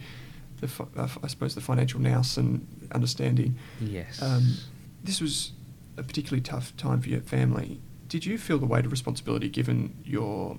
[0.61, 3.57] the fi- uh, I suppose the financial nous and understanding.
[3.81, 4.23] Yes.
[4.23, 4.55] Um,
[5.03, 5.53] this was
[5.97, 7.81] a particularly tough time for your family.
[8.09, 10.59] Did you feel the weight of responsibility given your,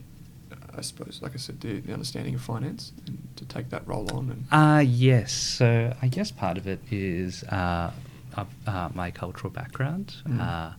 [0.78, 4.10] I suppose, like I said, the, the understanding of finance and to take that role
[4.18, 4.30] on?
[4.32, 5.32] And Uh, yes.
[5.34, 7.92] So I guess part of it is uh,
[8.36, 10.40] uh, my cultural background, Mm.
[10.40, 10.74] uh,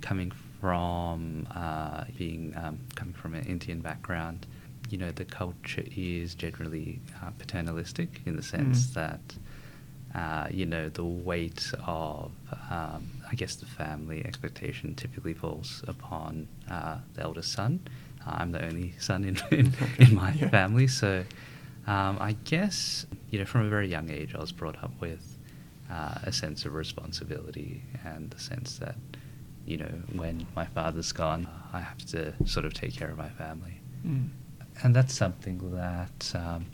[0.00, 4.46] coming from uh, being um, coming from an Indian background.
[4.90, 8.94] You know, the culture is generally uh, paternalistic in the sense Mm.
[8.94, 9.20] that.
[10.14, 12.30] Uh, you know, the weight of,
[12.70, 17.80] um, I guess, the family expectation typically falls upon uh, the eldest son.
[18.26, 20.48] I'm the only son in, in, in my Yeah.
[20.48, 21.24] family, so
[21.86, 25.38] um, I guess, you know, from a very young age, I was brought up with
[25.90, 28.96] uh, a sense of responsibility and the sense that,
[29.66, 33.28] you know, when my father's gone, I have to sort of take care of my
[33.28, 33.80] family.
[34.06, 34.28] Mm.
[34.82, 36.66] And that's something that um,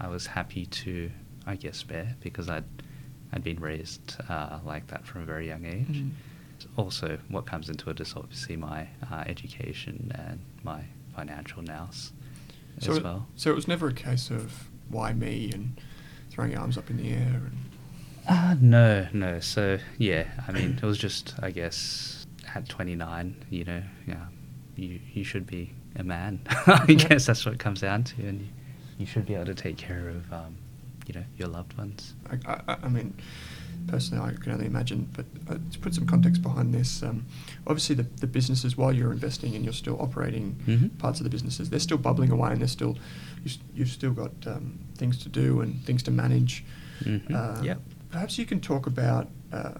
[0.00, 1.10] I was happy to,
[1.46, 2.64] I guess, bear because I'd,
[3.32, 6.02] I'd been raised uh, like that from a very young age.
[6.02, 6.10] Mm.
[6.76, 10.82] Also, what comes into it is obviously my uh, education and my
[11.14, 12.12] financial nous
[12.80, 13.28] so, as it- well.
[13.36, 15.80] so it was never a case of why me and
[16.30, 17.58] throwing your arms up in the air and
[18.28, 19.38] Uh, no, no.
[19.40, 24.26] So yeah, I mean, it was just, I guess, at 29, you know, yeah,
[24.76, 26.40] you you should be a man.
[26.48, 26.94] I Yeah.
[27.08, 28.46] guess that's what it comes down to, and you,
[28.98, 30.56] you should be able to take care of, um,
[31.06, 32.14] you know, your loved ones.
[32.30, 33.12] I, I, I mean,
[33.86, 35.08] personally, I can only imagine.
[35.14, 37.26] But uh, to put some context behind this, um,
[37.66, 40.98] obviously the, the businesses, while you're investing and you're still operating Mhm.
[40.98, 42.96] parts of the businesses, they're still bubbling away, and they're still
[43.44, 46.64] you, you've still got um, things to do and things to manage.
[47.02, 47.30] Mhm.
[47.34, 47.80] Uh, Yep.
[48.10, 49.28] Perhaps you can talk about.
[49.52, 49.72] Uh,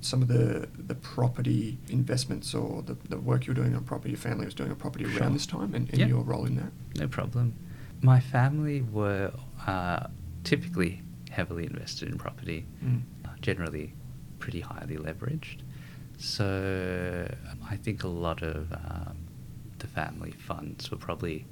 [0.00, 4.10] some of the, the property investments or the, the work you were doing on property,
[4.10, 5.20] your family was doing on property Sure.
[5.22, 6.06] around this time, and, and Yeah.
[6.06, 6.70] your role in that.
[6.96, 7.52] No problem.
[8.00, 9.32] My family were
[9.66, 10.06] uh,
[10.44, 13.00] typically heavily invested in property, Mm.
[13.40, 13.94] Generally
[14.38, 15.60] pretty highly leveraged.
[16.18, 17.28] So
[17.68, 19.16] I think a lot of um,
[19.78, 21.46] the family funds were probably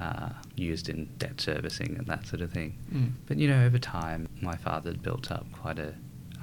[0.00, 2.76] uh, used in debt servicing and that sort of thing.
[2.92, 3.12] Mm.
[3.26, 5.94] But you know, over time, my father built up quite a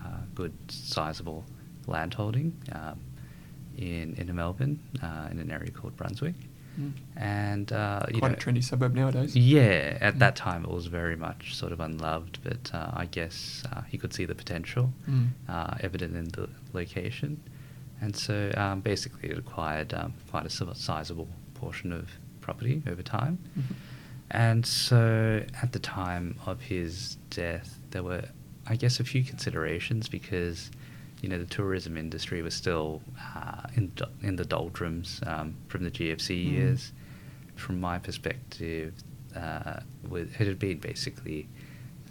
[0.05, 1.43] uh, good, sizable
[1.87, 2.99] land holding um,
[3.77, 6.35] in in Melbourne, uh, in an area called Brunswick,
[6.79, 6.93] Mm.
[7.17, 9.35] and uh, you Quite know, a trendy suburb nowadays.
[9.35, 10.19] yeah, at Mm.
[10.19, 13.97] that time it was very much sort of unloved, but uh, I guess uh, he
[13.97, 15.29] could see the potential Mm.
[15.49, 17.41] uh, evident in the location.
[17.99, 23.37] And so um, basically it acquired um, quite a sizable portion of property over time.
[23.59, 23.75] Mhm.
[24.31, 28.23] And so at the time of his death, there were,
[28.65, 30.71] I guess, a few considerations because,
[31.21, 33.01] you know, the tourism industry was still
[33.35, 33.91] uh, in,
[34.23, 36.51] in the doldrums um, from the GFC Mm.
[36.51, 36.91] years.
[37.55, 38.93] From my perspective,
[39.35, 41.47] uh, with, it had been basically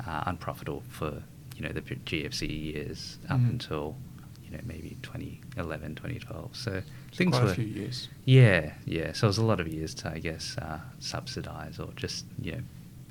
[0.07, 1.23] uh, unprofitable for,
[1.57, 3.51] you know, the GFC years up Mm.
[3.51, 3.97] until,
[4.45, 6.57] you know, maybe 2011, 2012.
[6.57, 6.83] So So
[7.17, 8.09] things quite were a few years.
[8.25, 9.13] yeah, yeah.
[9.13, 12.53] So it was a lot of years to, I guess, uh, subsidize or just you
[12.53, 12.63] know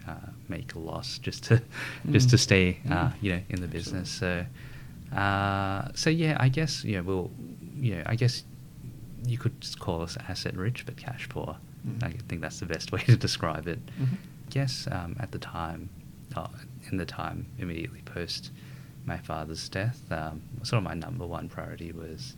[0.07, 1.61] uh, make a loss just to
[2.11, 2.31] just Mm.
[2.31, 3.13] to stay uh, Mm.
[3.21, 4.09] you know in the business.
[4.09, 4.45] So
[5.15, 7.31] uh, so yeah, I guess you know we'll
[7.95, 8.43] know I guess
[9.25, 11.57] you could just call us asset rich but cash poor.
[11.87, 12.03] Mm.
[12.03, 13.79] I think that's the best way to describe it.
[13.99, 14.17] Mhm.
[14.51, 15.89] Yes, um, at the time,
[16.35, 16.47] uh,
[16.91, 18.51] in the time immediately post
[19.05, 22.35] my father's death, um, sort of my number one priority was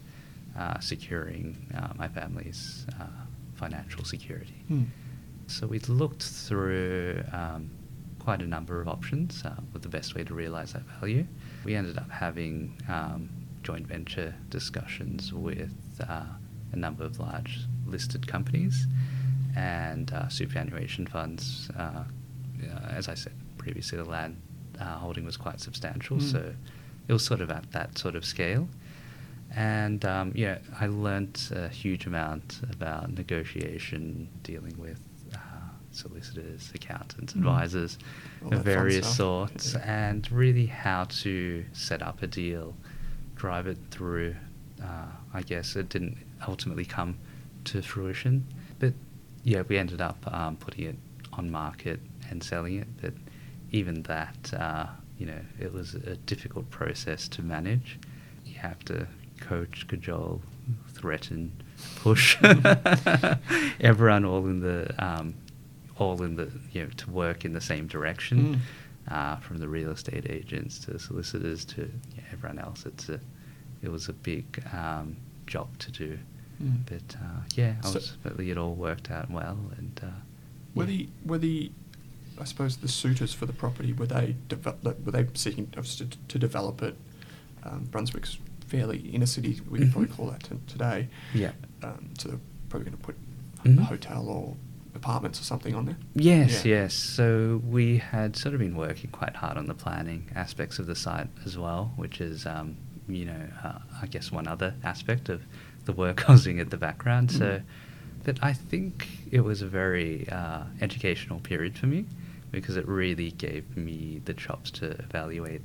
[0.58, 3.06] uh, securing uh, my family's uh,
[3.56, 4.64] financial security.
[4.70, 4.88] Mm.
[5.48, 7.70] So we looked through um,
[8.20, 11.26] quite a number of options uh, with the best way to realize that value.
[11.64, 13.30] We ended up having um,
[13.64, 15.74] joint venture discussions with
[16.08, 16.24] uh,
[16.72, 18.88] a number of large listed companies
[19.56, 21.70] and uh, superannuation funds.
[21.78, 22.04] Uh,
[22.90, 24.38] as I said previously, the land
[24.80, 26.32] uh, holding was quite substantial, Mm.
[26.32, 26.54] so
[27.08, 28.68] it was sort of at that sort of scale.
[29.54, 35.00] And um, yeah, I learnt a huge amount about negotiation, dealing with
[35.92, 37.38] solicitors, accountants, Mm.
[37.40, 37.98] advisors
[38.44, 39.80] All of various sorts, Yeah.
[40.10, 42.76] and really how to set up a deal,
[43.36, 44.36] drive it through
[44.82, 47.16] uh, I guess it didn't ultimately come
[47.66, 48.48] to fruition.
[48.80, 48.94] But
[49.44, 50.96] yeah, we ended up um, putting it
[51.34, 52.00] on market
[52.32, 52.88] and selling it.
[53.00, 53.14] But
[53.72, 54.88] even that, uh,
[55.20, 58.00] you know, it was a difficult process to manage.
[58.44, 59.06] You have to
[59.40, 60.42] coach, cajole,
[60.96, 61.52] threaten,
[61.98, 62.38] push
[63.80, 65.34] everyone all in the um,
[66.02, 68.56] all in the you know to work in the same direction.
[68.56, 68.60] Mm.
[69.08, 73.20] Uh, from the real estate agents to solicitors to yeah, everyone else, it's a
[73.82, 76.20] it was a big um, job to do.
[76.62, 76.78] Mm.
[76.86, 80.08] But uh, yeah, So- ultimately it all worked out well, and uh,
[80.76, 80.88] Were yeah.
[80.98, 81.72] the were the
[82.40, 85.82] I suppose the suitors for the property were they deve- were they seeking to,
[86.28, 86.96] to develop it?
[87.64, 88.38] Um, Brunswick's
[88.68, 89.62] fairly inner city.
[89.70, 90.16] We could probably Mhm.
[90.16, 91.08] call that t- today.
[91.34, 91.52] Yeah.
[91.84, 93.16] Um, so they're probably going to put
[93.64, 93.80] Mhm.
[93.80, 94.56] a hotel or
[94.96, 95.98] apartments or something on there.
[96.16, 96.82] Yes, Yeah.
[96.84, 96.94] yes.
[96.94, 100.96] So we had sort of been working quite hard on the planning aspects of the
[100.96, 102.76] site as well, which is, um,
[103.08, 105.42] you know, uh, I guess one other aspect of
[105.86, 107.32] the work I was doing at the background.
[107.32, 107.64] So, Mhm.
[108.24, 112.06] but I think it was a very uh, educational period for me
[112.52, 115.62] because it really gave me the chops to evaluate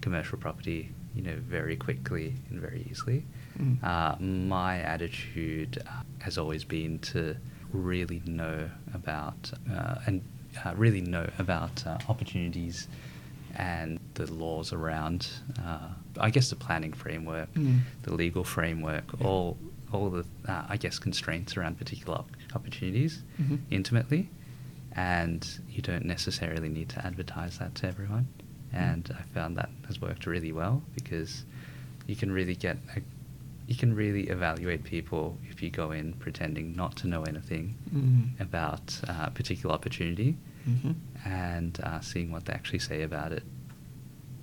[0.00, 3.26] commercial property, you know, very quickly and very easily.
[3.60, 3.82] Mm.
[3.82, 7.36] Uh, my attitude uh, has always been to
[7.72, 10.22] really know about uh, and
[10.64, 12.88] uh, really know about uh, opportunities
[13.56, 15.28] and the laws around,
[15.64, 15.88] uh,
[16.20, 17.80] I guess, the planning framework, Mm.
[18.02, 19.26] the legal framework, Yeah.
[19.26, 19.56] all
[19.90, 23.58] all the uh, I guess constraints around particular op- opportunities Mhm.
[23.70, 24.28] intimately,
[24.92, 28.26] and you don't necessarily need to advertise that to everyone.
[28.72, 29.16] And Mm.
[29.18, 31.44] I found that has worked really well because
[32.06, 33.00] you can really get a,
[33.68, 38.40] you can really evaluate people if you go in pretending not to know anything Mm.
[38.40, 40.94] about uh, a particular opportunity Mhm.
[41.24, 43.44] and uh, seeing what they actually say about it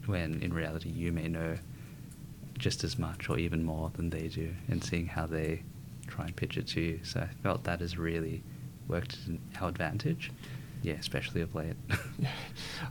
[0.06, 1.58] when in reality you may know
[2.58, 5.62] just as much or even more than they do and seeing how they
[6.08, 7.00] try and pitch it to you.
[7.04, 8.44] So I felt that has really
[8.88, 10.32] worked in our advantage.
[10.84, 11.76] Yeah, especially of late.
[12.20, 12.30] Yeah,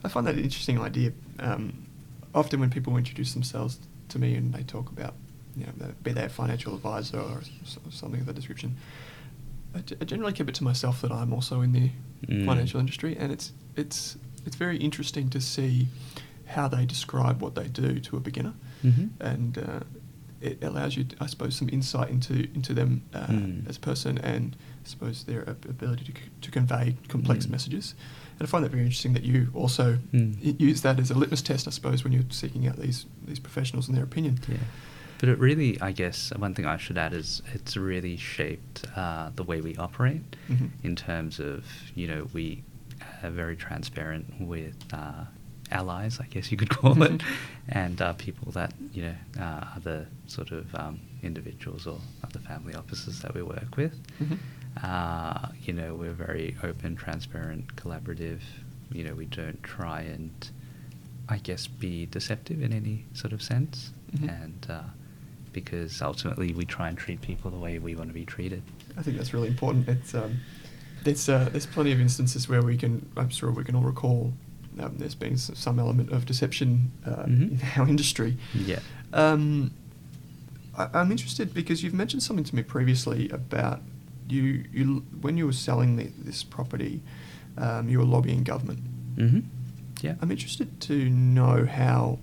[0.05, 1.12] I find that an interesting idea.
[1.38, 1.87] Um,
[2.35, 5.14] often when people introduce themselves to me and they talk about,
[5.57, 7.40] you know, be a financial advisor or
[7.90, 8.77] something of that description,
[9.75, 11.90] I, g- I generally keep it to myself that I'm also in the
[12.27, 12.47] Mm.
[12.47, 15.88] financial industry, and it's it's it's very interesting to see
[16.47, 19.11] how they describe what they do to a beginner, Mhm.
[19.21, 19.81] and uh,
[20.40, 23.69] it allows you, I suppose, some insight into into them uh, Mm.
[23.69, 27.51] as a person, and I suppose their ability to, c- to convey complex Mm.
[27.51, 27.95] messages.
[28.38, 30.59] And I find that very interesting that you also Mm.
[30.59, 33.87] use that as a litmus test, I suppose, when you're seeking out these these professionals
[33.88, 34.38] and their opinion.
[34.49, 34.57] Yeah.
[35.18, 39.31] But it really, I guess, one thing I should add is it's really shaped uh,
[39.35, 40.70] the way we operate Mhm.
[40.83, 42.62] in terms of, you know, we
[43.22, 45.24] are very transparent with uh,
[45.70, 47.22] allies, I guess you could call it, Mhm.
[47.68, 52.74] and uh, people that, you know, uh, other sort of um, individuals or other family
[52.74, 53.94] officers that we work with.
[54.22, 54.38] Mhm.
[54.83, 58.40] Uh, you know, we're very open, transparent, collaborative.
[58.92, 60.33] You know, we don't try and,
[61.29, 63.92] I guess, be deceptive in any sort of sense.
[64.16, 64.29] Mhm.
[64.42, 64.83] And uh,
[65.55, 68.62] because ultimately we try and treat people the way we want to be treated.
[68.99, 69.88] I think that's really important.
[69.88, 70.40] It's um,
[71.05, 74.35] there's uh, there's plenty of instances where we can I'm sure we can all recall
[74.81, 77.51] um, there's been some element of deception uh, Mhm.
[77.53, 78.37] in our industry.
[78.55, 78.81] Yeah.
[79.12, 79.71] Um,
[80.77, 83.81] I, I'm interested because you've mentioned something to me previously about
[84.29, 87.01] you you when you were selling the, this property,
[87.57, 88.81] um, you were lobbying government.
[89.17, 89.40] Mm-hmm.
[90.03, 90.17] Yeah.
[90.21, 92.19] I'm interested to know how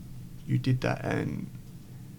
[0.46, 1.48] you did that and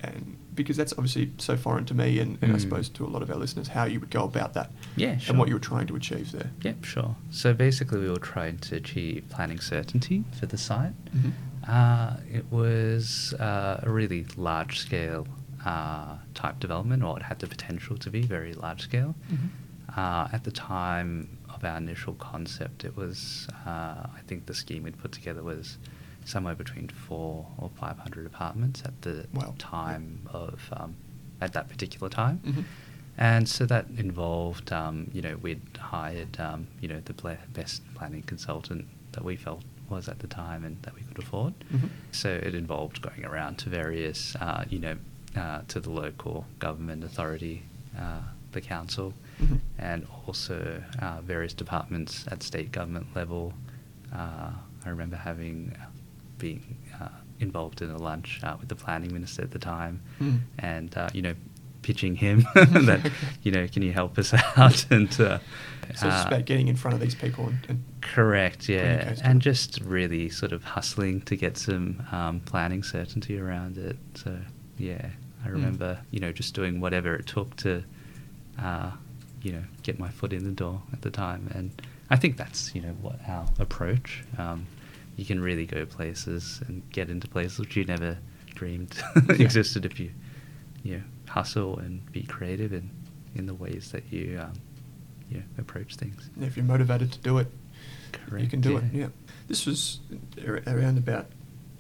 [0.00, 2.60] and because that's obviously so foreign to me and, and I Mm.
[2.60, 5.30] suppose to a lot of our listeners how you would go about that Yeah, sure.
[5.32, 6.50] and what you were trying to achieve there.
[6.62, 7.16] Yep, sure.
[7.30, 10.94] So basically, we were trying to achieve planning certainty for the site.
[11.16, 11.32] Mhm.
[11.66, 15.26] Uh, it was uh, a really large scale
[15.64, 19.14] uh, type development, or it had the potential to be very large scale.
[19.32, 19.48] Mhm.
[19.96, 23.70] Uh, at the time of our initial concept, it was, uh,
[24.18, 25.78] I think the scheme we'd put together was
[26.24, 29.54] somewhere between four or 500 apartments at the Wow.
[29.58, 30.94] time of, um,
[31.40, 32.40] at that particular time.
[32.44, 32.64] Mhm.
[33.18, 37.82] And so that involved, um, you know, we'd hired, um, you know, the ble- best
[37.94, 41.52] planning consultant that we felt was at the time and that we could afford.
[41.72, 41.90] Mhm.
[42.12, 44.96] So it involved going around to various, uh, you know,
[45.36, 47.64] uh, to the local government authority,
[47.98, 48.20] uh,
[48.52, 49.60] the council, Mhm.
[49.78, 53.52] and also uh, various departments at state government level.
[54.12, 54.52] Uh,
[54.84, 55.74] I remember having
[56.46, 57.08] being uh,
[57.40, 60.40] involved in a lunch uh, with the planning minister at the time, Mm.
[60.58, 61.34] and uh, you know,
[61.82, 63.10] pitching him that Okay.
[63.44, 64.80] you know, can you help us out?
[64.90, 65.40] and uh, So
[65.88, 69.40] it's just uh, about getting in front of these people and, and Correct, yeah, and
[69.40, 73.96] just really sort of hustling to get some um, planning certainty around it.
[74.14, 74.36] So
[74.78, 75.06] yeah,
[75.44, 77.82] I remember, you know, just doing whatever it took to,
[78.60, 78.90] uh,
[79.42, 81.50] you know, get my foot in the door at the time.
[81.54, 81.70] And
[82.10, 84.22] I think that's, you know, what our approach.
[84.38, 84.66] Um,
[85.16, 88.18] you can really go places and get into places which you never
[88.54, 90.10] dreamed existed if you,
[90.82, 92.90] you know, hustle and be creative in,
[93.34, 94.52] in the ways that you, um,
[95.30, 96.28] you know, approach things.
[96.40, 97.48] If you're motivated to do it,
[98.38, 98.84] you can do it.
[98.92, 99.00] yeah.
[99.02, 99.08] Yeah.
[99.48, 100.00] This was
[100.66, 101.26] around about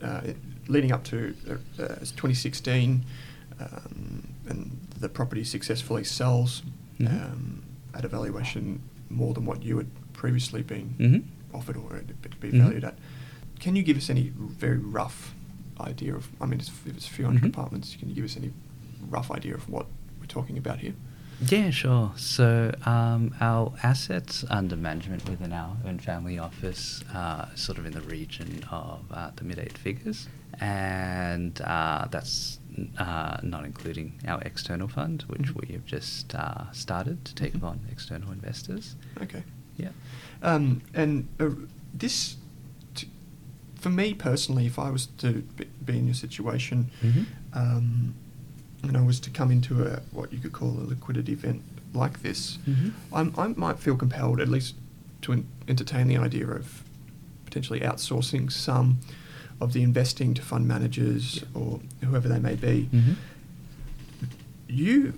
[0.02, 0.20] uh,
[0.68, 3.04] leading up to uh, uh, 2016,
[3.60, 6.62] um, and the property successfully sells
[7.00, 7.08] Mhm.
[7.32, 7.62] um,
[7.94, 8.80] at a valuation
[9.10, 11.22] more than what you had previously been Mhm.
[11.54, 12.02] offered or
[12.40, 12.62] be Mhm.
[12.64, 12.98] valued at.
[13.62, 15.34] Can you give us any very rough
[15.80, 16.28] idea of?
[16.40, 17.48] I mean, it's, if it's a few 100 Mhm.
[17.54, 18.50] apartments, can you give us any
[19.08, 19.86] rough idea of what
[20.18, 20.94] we're talking about here?
[21.48, 22.10] Yeah, sure.
[22.16, 27.92] So um, our assets under management within our own family office are sort of in
[27.92, 30.28] the region of uh, the mid eight figures,
[30.60, 32.58] and uh, that's
[32.98, 35.60] uh, not including our external fund, which Mhm.
[35.68, 37.62] we have just uh, started to take Mhm.
[37.70, 38.96] on external investors.
[39.20, 39.44] Okay.
[39.76, 39.90] Yeah.
[40.42, 41.50] Um, and uh,
[41.94, 42.36] this,
[43.82, 45.42] for me personally, if I was to
[45.84, 47.26] be, in your situation, Mhm.
[47.52, 48.14] um,
[48.84, 51.62] and I was to come into a what you could call a liquidity event
[51.92, 52.92] like this, Mhm.
[53.12, 54.74] I'm, I might feel compelled at least
[55.22, 56.82] to en- entertain the idea of
[57.44, 58.98] potentially outsourcing some
[59.60, 61.60] of the investing to fund managers Yeah.
[61.60, 62.88] or whoever they may be.
[62.92, 63.16] Mhm.
[64.68, 65.14] You,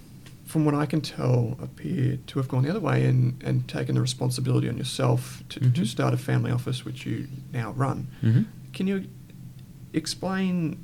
[0.55, 3.97] from what I can tell, appear to have gone the other way and, and taken
[3.97, 5.87] the responsibility on yourself to, to Mhm.
[5.89, 8.07] start a family office, which you now run.
[8.23, 8.45] Mhm.
[8.73, 9.09] Can you
[9.93, 10.75] explain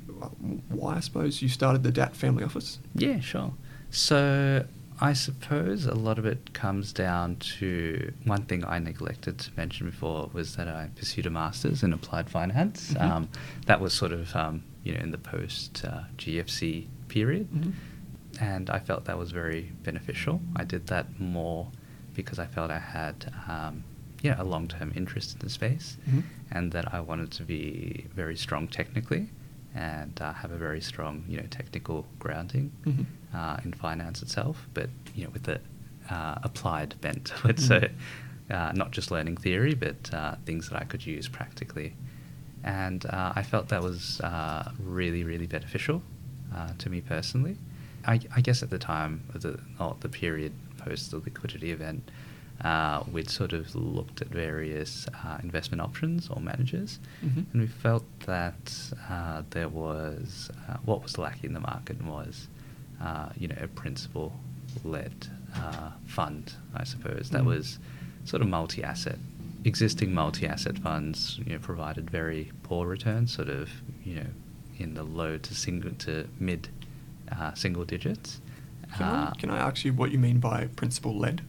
[0.67, 2.79] why, I suppose, you started the Datt family office?
[2.93, 3.53] Yeah, sure.
[3.89, 4.65] So
[4.99, 9.85] I suppose a lot of it comes down to one thing I neglected to mention
[9.89, 12.93] before was that I pursued a master's in applied finance.
[12.93, 13.01] Mhm.
[13.01, 13.27] Um,
[13.67, 17.71] that was sort of um, you know in the post uh, GFC period, Mhm.
[18.49, 20.41] And I felt that was very beneficial.
[20.55, 21.67] I did that more
[22.15, 23.83] because I felt I had um,
[24.21, 26.23] yeah a long term interest in the space, Mhm.
[26.51, 27.63] and that I wanted to be
[28.21, 29.23] very strong technically
[29.73, 33.05] and uh, have a very strong you know technical grounding Mhm.
[33.33, 35.59] uh, in finance itself, but you know with the
[36.09, 37.57] uh, applied bent to it.
[37.57, 37.67] Mhm.
[37.69, 37.77] So
[38.55, 41.93] uh, not just learning theory, but uh, things that I could use practically.
[42.63, 46.01] And uh, I felt that was uh, really, really beneficial
[46.55, 47.55] uh, to me personally.
[48.05, 49.59] I, I guess at the time of the
[49.99, 52.09] the period post the liquidity event,
[52.63, 57.45] uh, we'd sort of looked at various uh, investment options or managers, Mhm.
[57.51, 62.47] and we felt that uh, there was uh, what was lacking in the market was,
[63.01, 67.45] uh, you know, a principal-led uh, fund, I suppose that Mm.
[67.47, 67.79] was
[68.25, 69.19] sort of multi-asset.
[69.65, 73.69] Existing multi-asset funds, you know, provided very poor returns, sort of,
[74.03, 74.27] you know,
[74.79, 76.69] in the low to single to mid
[77.37, 78.41] uh, single digits.
[78.97, 81.41] Can, I, Uh, can I ask you what you mean by principal led?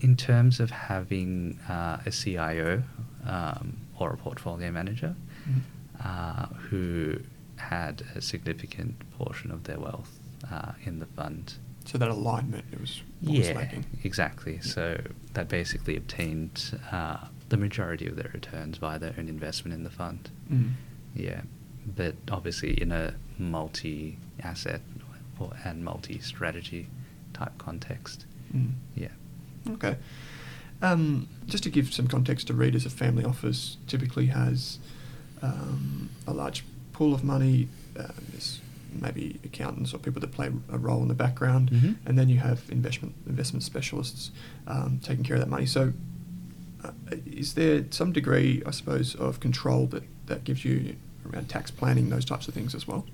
[0.00, 2.84] in terms of having uh, a CIO
[3.26, 5.16] um, or a portfolio manager
[5.48, 5.60] Mhm.
[6.04, 7.18] uh, who
[7.56, 10.16] had a significant portion of their wealth
[10.52, 11.54] uh, in the fund.
[11.84, 13.86] So that alignment it was was yeah, lacking.
[14.04, 14.60] exactly.
[14.60, 15.00] So
[15.34, 19.90] that basically obtained uh, the majority of their returns via their own investment in the
[19.90, 20.30] fund.
[20.52, 20.74] Mm.
[21.16, 21.40] Yeah,
[21.96, 24.80] but obviously in a multi-asset
[25.64, 26.88] and multi-strategy
[27.32, 28.24] type context.
[28.54, 28.72] Mm.
[28.94, 29.08] Yeah.
[29.70, 29.96] Okay.
[30.80, 34.78] Um, just to give some context to readers, a family office typically has
[35.42, 37.68] um, a large pool of money.
[37.98, 38.60] Um, there's
[38.92, 41.96] maybe accountants or people that play a role in the background, Mhm.
[42.06, 44.30] and then you have investment investment specialists
[44.66, 45.66] um, taking care of that money.
[45.66, 45.92] So,
[46.84, 46.92] uh,
[47.26, 50.96] is there some degree, I suppose, of control that that gives you
[51.30, 53.04] around tax planning, those types of things as well?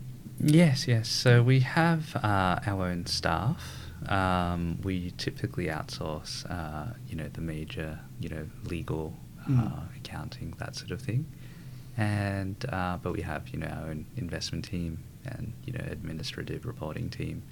[0.41, 1.09] Yes, yes.
[1.09, 3.62] So we have uh, our own staff.
[4.09, 9.14] Um, we typically outsource, uh, you know, the major, you know, legal,
[9.49, 9.61] Mm.
[9.61, 11.26] uh, accounting, that sort of thing.
[11.99, 16.64] And uh, but we have, you know, our own investment team and you know, administrative
[16.64, 17.43] reporting team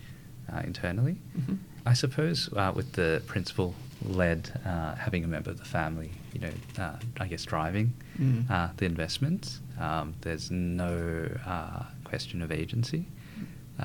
[0.51, 1.17] uh, internally.
[1.39, 1.59] Mhm.
[1.85, 3.75] I suppose uh, with the principal
[4.07, 8.51] led uh, having a member of the family, you know, uh, I guess driving Mm.
[8.51, 9.61] uh, the investments.
[9.79, 13.03] Um, there's no uh, question of agency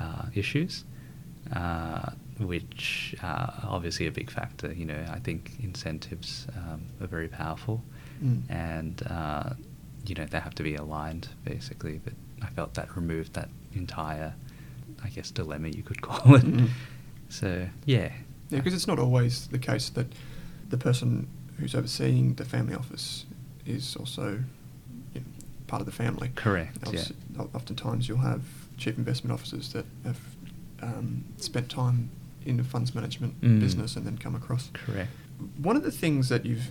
[0.00, 0.84] uh, issues,
[1.60, 2.10] uh,
[2.52, 4.68] which uh, obviously a big factor.
[4.80, 7.78] You know, I think incentives um, are very powerful,
[8.24, 8.40] Mm.
[8.50, 9.50] and uh,
[10.08, 11.96] you know they have to be aligned basically.
[12.04, 12.14] But
[12.46, 13.48] I felt that removed that
[13.82, 14.30] entire,
[15.06, 16.44] I guess, dilemma you could call it.
[16.44, 16.68] Mhm.
[17.28, 17.48] So
[17.86, 18.10] yeah,
[18.50, 20.08] Yeah, because it's not always the case that
[20.72, 23.24] the person who's overseeing the family office
[23.66, 24.26] is also
[25.68, 26.30] part of the family.
[26.34, 26.86] Correct, yeah.
[26.88, 27.16] Obviously,
[27.54, 28.42] Oftentimes you'll have
[28.78, 30.18] chief investment officers that have
[30.82, 32.10] um, spent time
[32.44, 33.60] in the funds management Mm.
[33.60, 34.70] business and then come across.
[34.72, 35.10] Correct.
[35.58, 36.70] One of the things that you've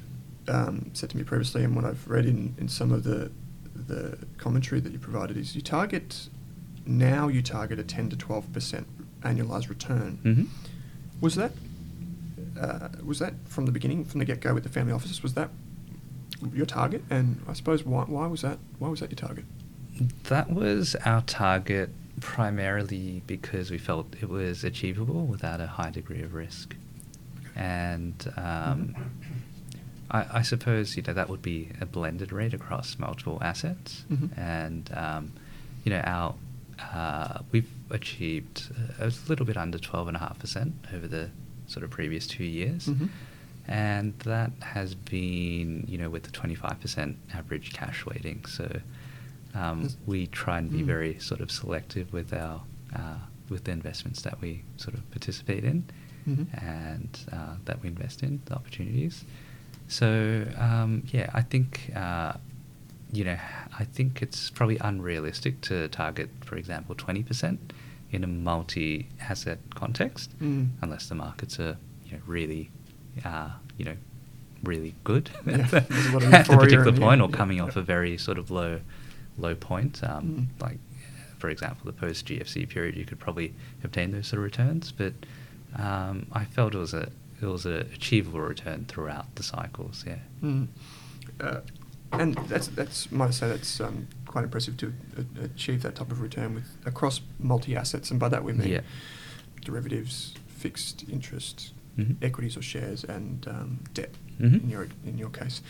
[0.50, 3.32] um, said to me previously, and what I've read in, in some of the
[3.94, 6.28] the commentary that you provided, is you target
[6.86, 8.88] now you target a ten to twelve percent
[9.22, 10.20] annualized return.
[10.24, 10.44] hmm
[11.22, 11.52] Was that
[12.60, 15.22] uh, was that from the beginning, from the get go with the family offices?
[15.24, 15.50] Was that
[16.54, 17.04] your target?
[17.10, 19.46] And I suppose why, why was that why was that your target?
[20.26, 21.90] That was our target
[22.22, 26.76] primarily because we felt it was achievable without a high degree of risk.
[27.56, 28.96] And um,
[30.12, 34.06] I, I suppose you know that would be a blended rate across multiple assets.
[34.12, 34.38] Mhm.
[34.38, 35.32] And um,
[35.84, 36.36] you know our
[36.94, 41.30] uh, we've achieved a little bit under twelve and a half percent over the
[41.68, 42.86] sort of previous two years.
[42.88, 43.10] Mhm.
[43.68, 48.46] And that has been, you know, with the 25% average cash weighting.
[48.46, 48.80] So
[49.54, 50.86] um, we try and be Mm.
[50.86, 52.62] very sort of selective with our
[52.96, 53.18] uh,
[53.50, 55.84] with the investments that we sort of participate in
[56.28, 56.48] Mhm.
[56.64, 59.24] and uh, that we invest in, the opportunities.
[59.88, 62.34] So um, yeah, I think uh,
[63.12, 63.38] you know,
[63.80, 67.58] I think it's probably unrealistic to target, for example, 20%
[68.12, 70.70] in a multi-asset context, Mm.
[70.82, 72.70] unless the markets are you know really
[73.26, 73.96] uh, you know
[74.64, 78.18] really good Yeah, at the, a at the particular point, or coming off a very
[78.18, 78.80] sort of low
[79.38, 80.04] low point.
[80.04, 80.62] Um, Mm.
[80.62, 80.80] Like
[81.38, 83.54] for example, the post GFC period, you could probably
[83.84, 85.14] obtain those sort of returns, but
[85.78, 87.10] um, I felt it was a
[87.42, 90.04] it was an achievable return throughout the cycles.
[90.08, 90.16] Yeah.
[90.44, 90.68] Mm.
[91.40, 91.60] Uh,
[92.14, 94.88] and that's that's might I say that's um, quite impressive to
[95.20, 98.70] uh, achieve that type of return with across multi assets, and by that we mean
[98.70, 98.82] Yeah.
[99.64, 102.16] derivatives, fixed interest, Mhm.
[102.22, 104.12] equities or shares, and um, debt.
[104.40, 104.64] Mhm.
[104.64, 105.62] In your in your case,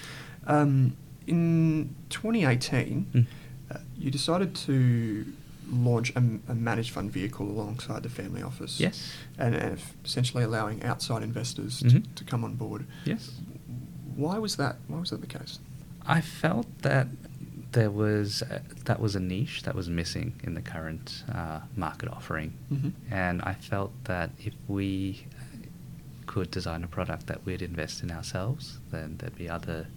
[0.46, 0.94] um,
[1.26, 3.26] in 2018, Mm.
[3.72, 5.26] uh, you decided to
[5.70, 6.22] launch a,
[6.52, 8.80] a managed fund vehicle alongside the family office.
[8.80, 9.12] Yes.
[9.38, 12.16] And, and essentially allowing outside investors to, Mhm.
[12.16, 12.86] to come on board.
[13.06, 13.32] Yes.
[14.16, 14.78] Why was that?
[14.88, 15.60] Why was that the case?
[16.06, 17.08] I felt that
[17.74, 22.10] there was uh, that was a niche that was missing in the current uh, market
[22.10, 22.92] offering, Mhm.
[23.12, 25.26] and I felt that if we
[26.28, 29.88] could design a product that we'd invest in ourselves, then there'd be other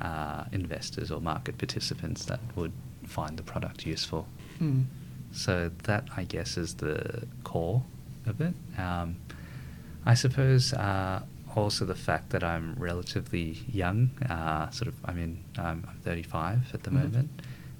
[0.00, 2.72] uh, investors or market participants that would
[3.06, 4.26] find the product useful.
[4.60, 4.84] Mm.
[5.32, 7.82] So that, I guess, is the core
[8.26, 8.54] of it.
[8.78, 9.16] Um,
[10.06, 11.22] I suppose uh,
[11.56, 14.10] also the fact that I'm relatively young.
[14.28, 16.94] Uh, sort of, I mean, I'm, I'm 35 at the Mhm.
[17.02, 17.30] moment,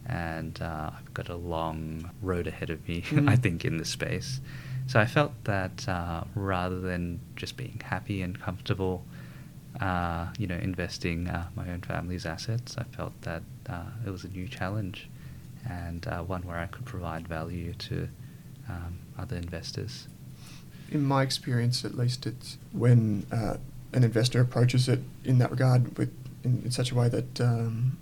[0.07, 3.03] and uh, I've got a long road ahead of me.
[3.11, 3.29] Mm.
[3.29, 4.41] I think in this space.
[4.87, 9.05] So I felt that uh, rather than just being happy and comfortable,
[9.81, 14.25] uh, you know, investing uh, my own family's assets, I felt that uh, it was
[14.25, 15.09] a new challenge
[15.69, 18.09] and uh, one where I could provide value to
[18.69, 20.09] um, other investors.
[20.91, 23.57] In my experience, at least, it's when uh,
[23.95, 26.13] an investor approaches it in that regard with
[26.43, 27.97] in, in such a way that um,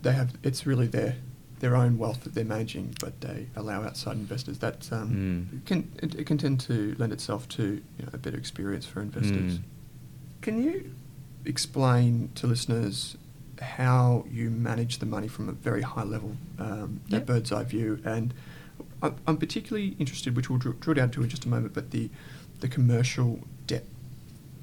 [0.00, 1.16] they have it's really their
[1.62, 4.58] their own wealth that they're managing, but they allow outside investors.
[4.58, 5.08] That um,
[5.54, 5.64] Mm.
[5.64, 7.62] can it, it can tend to lend itself to
[7.98, 9.58] you know, a better experience for investors.
[9.58, 9.62] Mm.
[10.42, 10.92] Can you
[11.44, 13.16] explain to listeners
[13.60, 17.26] how you manage the money from a very high level, um, that Yep.
[17.26, 18.00] bird's eye view?
[18.04, 18.34] And
[19.02, 21.90] I- I'm particularly interested, which we'll drill, drill down to in just a moment, but
[21.92, 22.10] the
[22.60, 23.46] the commercial debt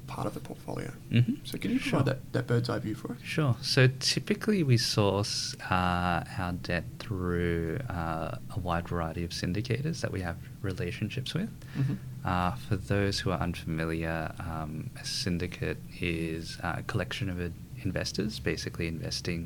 [0.10, 0.92] part of the portfolio.
[1.12, 1.38] Mhm.
[1.44, 2.00] So can you Sure.
[2.00, 3.20] provide that, that bird's eye view for us?
[3.24, 3.56] Sure.
[3.62, 10.12] So typically we source uh, our debt through uh, a wide variety of syndicators that
[10.12, 11.50] we have relationships with.
[11.78, 11.98] Mhm.
[12.26, 17.38] Uh, for those who are unfamiliar, um, a syndicate is a collection of
[17.84, 19.42] investors basically investing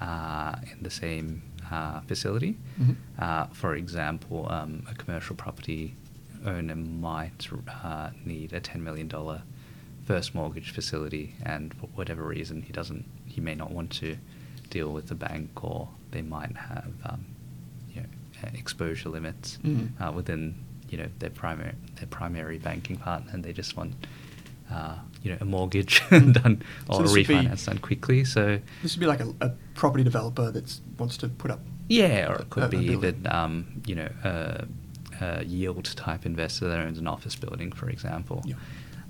[0.00, 2.58] uh, in the same uh, facility.
[2.80, 2.96] Mhm.
[3.18, 5.94] Uh, for example, um, a commercial property
[6.44, 7.48] owner might
[7.82, 9.08] uh, need a $10 million
[10.04, 14.16] first mortgage facility, and for whatever reason, he doesn't, he may not want to
[14.70, 17.24] deal with the bank, or they might have, um,
[17.94, 18.06] you know,
[18.42, 19.88] uh, exposure limits Mhm.
[20.00, 20.54] uh, within,
[20.90, 23.94] you know, their primary their primary banking partner, and they just want,
[24.70, 26.32] uh, you know, a mortgage Mm.
[26.42, 28.24] done So or a this would be- refinance done quickly.
[28.24, 31.60] So This would be like a, a property developer that wants to put up.
[31.88, 34.66] yeah, or it could a- be even, um, you know, a,
[35.20, 38.42] a yield type investor that owns an office building, for example.
[38.44, 38.56] Yeah.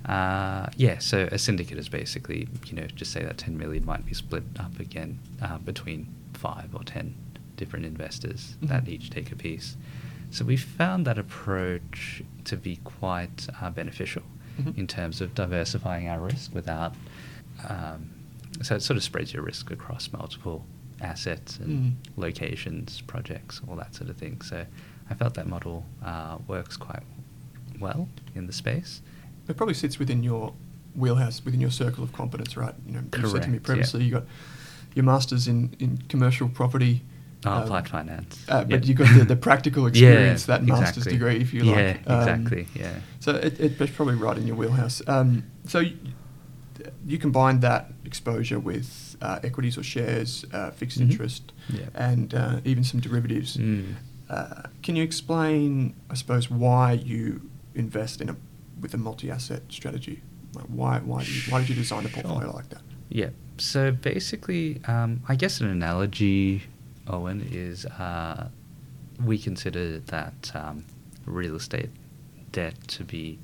[0.05, 4.05] Uh, yeah, so a syndicate is basically, you know, just say that 10 million might
[4.05, 7.15] be split up again uh, between five or 10
[7.57, 8.89] different investors that Mhm.
[8.89, 9.77] each take a piece.
[10.29, 14.23] So we found that approach to be quite uh, beneficial
[14.59, 14.77] Mhm.
[14.77, 16.93] in terms of diversifying our risk without.
[17.67, 18.09] Um,
[18.61, 20.65] so it sort of spreads your risk across multiple
[21.01, 21.93] assets and Mm.
[22.17, 24.41] locations, projects, all that sort of thing.
[24.41, 24.65] So
[25.09, 27.03] I felt that model uh, works quite
[27.79, 29.01] well in the space.
[29.47, 30.53] It probably sits within your
[30.95, 32.73] wheelhouse, within your circle of competence, right?
[32.87, 34.05] You know, you said to me previously yeah.
[34.05, 34.23] you got
[34.95, 37.01] your masters in, in commercial property.
[37.45, 38.43] Oh, um, applied finance.
[38.49, 38.87] Uh, but Yeah.
[38.89, 41.11] you got the, the practical experience, Yeah, that master's exactly.
[41.13, 42.09] degree, if you Yeah, like.
[42.09, 42.67] Um, exactly.
[42.73, 42.93] Yeah.
[43.19, 45.01] So it, it- it's probably right in your wheelhouse.
[45.07, 45.97] Um, so you,
[47.05, 51.11] you combine that exposure with uh, equities or shares, uh, fixed Mhm.
[51.11, 51.85] interest, Yeah.
[51.93, 53.57] and uh, even some derivatives.
[53.57, 53.95] Mm.
[54.29, 57.41] Uh, can you explain, I suppose, why you
[57.75, 58.35] invest in a
[58.85, 60.21] with a multi-asset strategy?
[60.55, 62.53] Like why why do you, why did you design a portfolio Sure.
[62.59, 62.81] like that?
[63.09, 63.29] Yeah.
[63.57, 66.63] So basically, um, I guess an analogy,
[67.07, 68.49] Owen, is uh,
[69.29, 70.85] we consider that um,
[71.25, 71.89] real estate
[72.51, 73.39] debt to be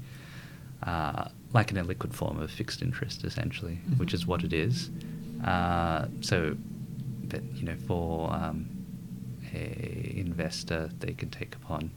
[0.84, 4.14] uh, like an illiquid form of fixed interest, essentially, which Mhm.
[4.20, 4.90] is what it is.
[5.44, 6.56] Uh, so,
[7.32, 8.66] that you know, for um,
[9.54, 11.92] a investor, they can take upon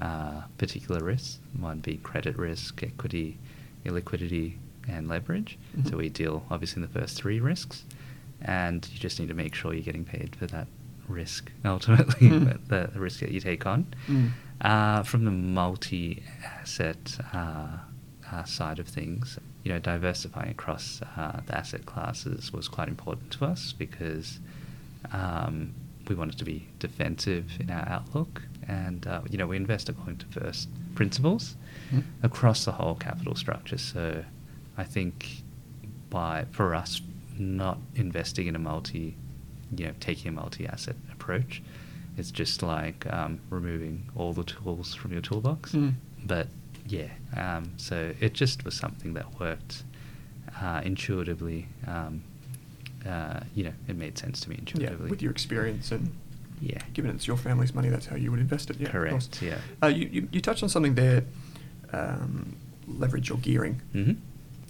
[0.00, 1.38] uh, particular risks.
[1.58, 3.38] One being credit risk, equity,
[3.84, 4.56] illiquidity,
[4.88, 5.58] and leverage.
[5.76, 5.90] Mhm.
[5.90, 7.84] So we deal obviously in the first three risks,
[8.40, 10.68] and you just need to make sure you're getting paid for that
[11.08, 12.58] risk ultimately, Mm.
[12.68, 13.86] the, the risk that you take on.
[14.08, 14.30] Mm.
[14.60, 17.66] Uh, from the multi-asset uh,
[18.32, 23.30] uh, side of things, you know, diversifying across uh, the asset classes was quite important
[23.32, 24.38] to us because
[25.12, 25.72] um,
[26.08, 30.18] we wanted to be defensive in our outlook, and uh, you know, we invest according
[30.18, 31.56] to first principles
[31.92, 32.02] Mhm.
[32.22, 33.78] across the whole capital structure.
[33.78, 34.24] So,
[34.76, 35.42] I think
[36.10, 37.00] by for us
[37.38, 39.16] not investing in a multi,
[39.76, 41.62] you know, taking a multi-asset approach,
[42.16, 45.72] it's just like um, removing all the tools from your toolbox.
[45.72, 45.94] Mm.
[46.24, 46.48] But
[46.88, 49.84] yeah, um, so it just was something that worked
[50.60, 51.68] uh, intuitively.
[51.86, 52.22] Um,
[53.06, 54.82] uh, you know, it made sense to me intuitively.
[54.84, 55.10] Yeah, intuitively.
[55.10, 56.10] with your experience and
[56.60, 56.78] Yeah.
[56.94, 58.76] given it's your family's money, that's how you would invest it.
[58.80, 59.58] Yeah, Correct, yeah.
[59.82, 61.24] Uh, you, you you touched on something there,
[61.92, 63.80] um, leverage or gearing.
[63.92, 64.12] hmm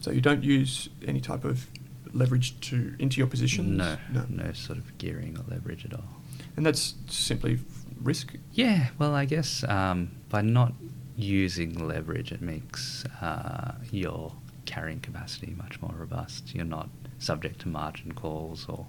[0.01, 1.67] So you don't use any type of
[2.13, 3.69] leverage to into your positions.
[3.79, 3.97] No,
[4.29, 6.09] no, sort of gearing or leverage at all.
[6.57, 7.59] and that's simply
[8.03, 8.35] risk.
[8.53, 10.73] Yeah, well, I guess um, by not
[11.17, 14.33] using leverage, it makes uh, your
[14.67, 16.55] carrying capacity much more robust.
[16.55, 18.87] You're not subject to margin calls or,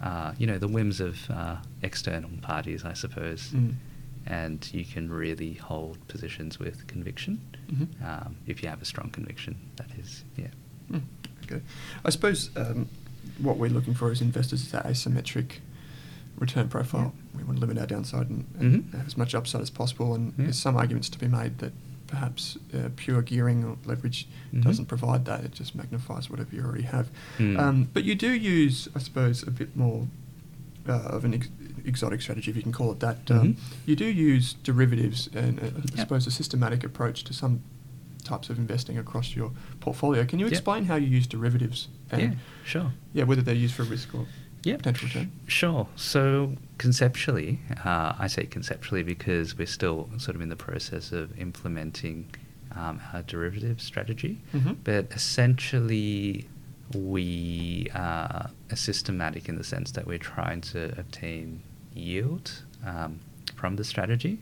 [0.00, 3.50] uh, you know, the whims of uh, external parties, I suppose.
[3.50, 3.74] Mm.
[4.26, 7.40] And you can really hold positions with conviction
[7.72, 7.88] Mhm.
[8.04, 9.56] um, if you have a strong conviction.
[9.76, 10.48] That is, yeah.
[10.90, 11.02] Mm,
[11.44, 11.62] Okay.
[12.04, 12.88] I suppose um,
[13.38, 15.58] what we're looking for as investors is that asymmetric
[16.38, 17.12] return profile.
[17.36, 18.92] We want to limit our downside and, and Mhm.
[18.96, 20.14] have as much upside as possible.
[20.14, 20.44] And Yeah.
[20.44, 21.72] there's some arguments to be made that
[22.14, 24.62] perhaps uh, pure gearing or leverage Mhm.
[24.64, 25.44] doesn't provide that.
[25.44, 27.08] It just magnifies whatever you already have.
[27.38, 27.58] Mm.
[27.58, 30.08] Um, but you do use, I suppose, a bit more
[30.88, 31.48] uh, of an ex-
[31.84, 33.30] exotic strategy, if you can call it that.
[33.30, 33.56] Um, Mhm.
[33.86, 35.98] you do use derivatives and uh, I Yep.
[35.98, 37.60] suppose a systematic approach to some
[38.24, 40.24] types of investing across your portfolio.
[40.24, 40.52] Can you Yep.
[40.52, 41.88] explain how you use derivatives?
[42.10, 42.34] And yeah,
[42.64, 42.92] sure.
[43.12, 44.26] yeah, whether they're used for risk or
[44.62, 45.32] Yeah, potential return.
[45.46, 45.86] Sure.
[45.96, 51.38] So conceptually, uh, I say conceptually because we're still sort of in the process of
[51.38, 52.28] implementing
[52.76, 54.40] um, our derivative strategy.
[54.54, 54.76] Mhm.
[54.84, 56.46] But essentially,
[56.94, 61.62] we are systematic in the sense that we're trying to obtain
[61.94, 63.20] yield um,
[63.56, 64.38] from the strategy,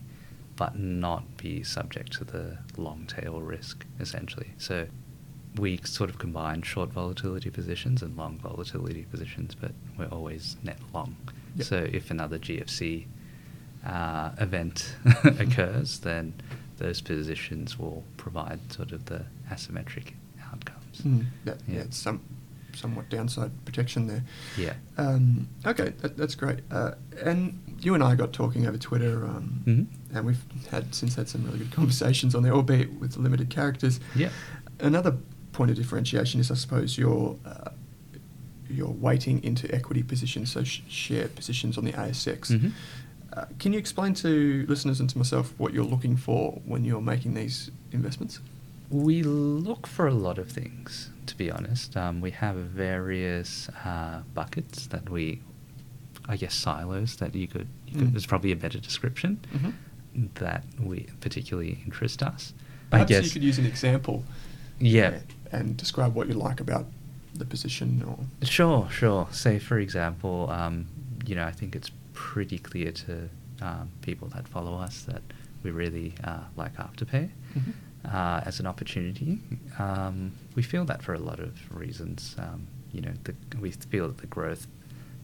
[0.55, 4.51] but not be subject to the long tail risk, essentially.
[4.57, 4.87] So
[5.57, 10.77] we sort of combine short volatility positions and long volatility positions, but we're always net
[10.93, 11.15] long.
[11.55, 11.65] Yep.
[11.65, 13.05] So if another GFC
[13.85, 16.33] uh, event occurs, then
[16.77, 20.13] those positions will provide sort of the asymmetric
[20.51, 21.01] outcomes.
[21.03, 21.81] Mm, that, yeah, Yeah.
[21.81, 22.21] it's some
[22.75, 24.23] somewhat downside protection there.
[24.55, 24.73] Yeah.
[24.97, 26.59] Um, okay, that, that's great.
[26.69, 26.91] Uh,
[27.23, 29.87] and you and I got talking over Twitter, um, Mhm.
[30.15, 33.99] and we've had since had some really good conversations on there, albeit with limited characters.
[34.15, 34.29] Yeah.
[34.79, 35.17] Another
[35.51, 37.71] point of differentiation is, I suppose, your uh,
[38.69, 42.51] your weighting into equity positions, so sh- share positions on the ASX.
[42.51, 42.71] Mhm.
[43.33, 47.01] Uh, can you explain to listeners and to myself what you're looking for when you're
[47.01, 48.39] making these investments?
[48.91, 51.95] We look for a lot of things, to be honest.
[51.97, 55.41] Um, we have various uh, buckets that we,
[56.27, 58.11] I guess, silos that you could, you could Mm.
[58.13, 59.73] there's probably a better description Mhm.
[60.35, 62.53] that we particularly interest us.
[62.91, 64.23] Perhaps I guess, you could use an example.
[64.79, 65.19] Yeah.
[65.51, 66.85] And describe what you like about
[67.33, 68.17] the position or.
[68.45, 69.27] Sure, sure.
[69.31, 70.87] Say, for example, um,
[71.25, 73.29] you know, I think it's pretty clear to
[73.61, 75.21] um, people that follow us that
[75.63, 77.73] we really uh, like Afterpay Mhm.
[78.13, 79.39] uh, as an opportunity.
[79.79, 82.35] Um, we feel that for a lot of reasons.
[82.37, 84.67] Um, you know, the, we feel that the growth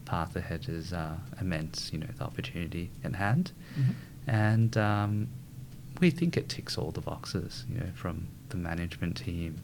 [0.04, 1.92] path ahead is uh, immense.
[1.92, 3.94] You know, the opportunity in hand, Mhm.
[4.26, 5.28] and um,
[6.00, 9.56] we think it ticks all the boxes, you know, from the management team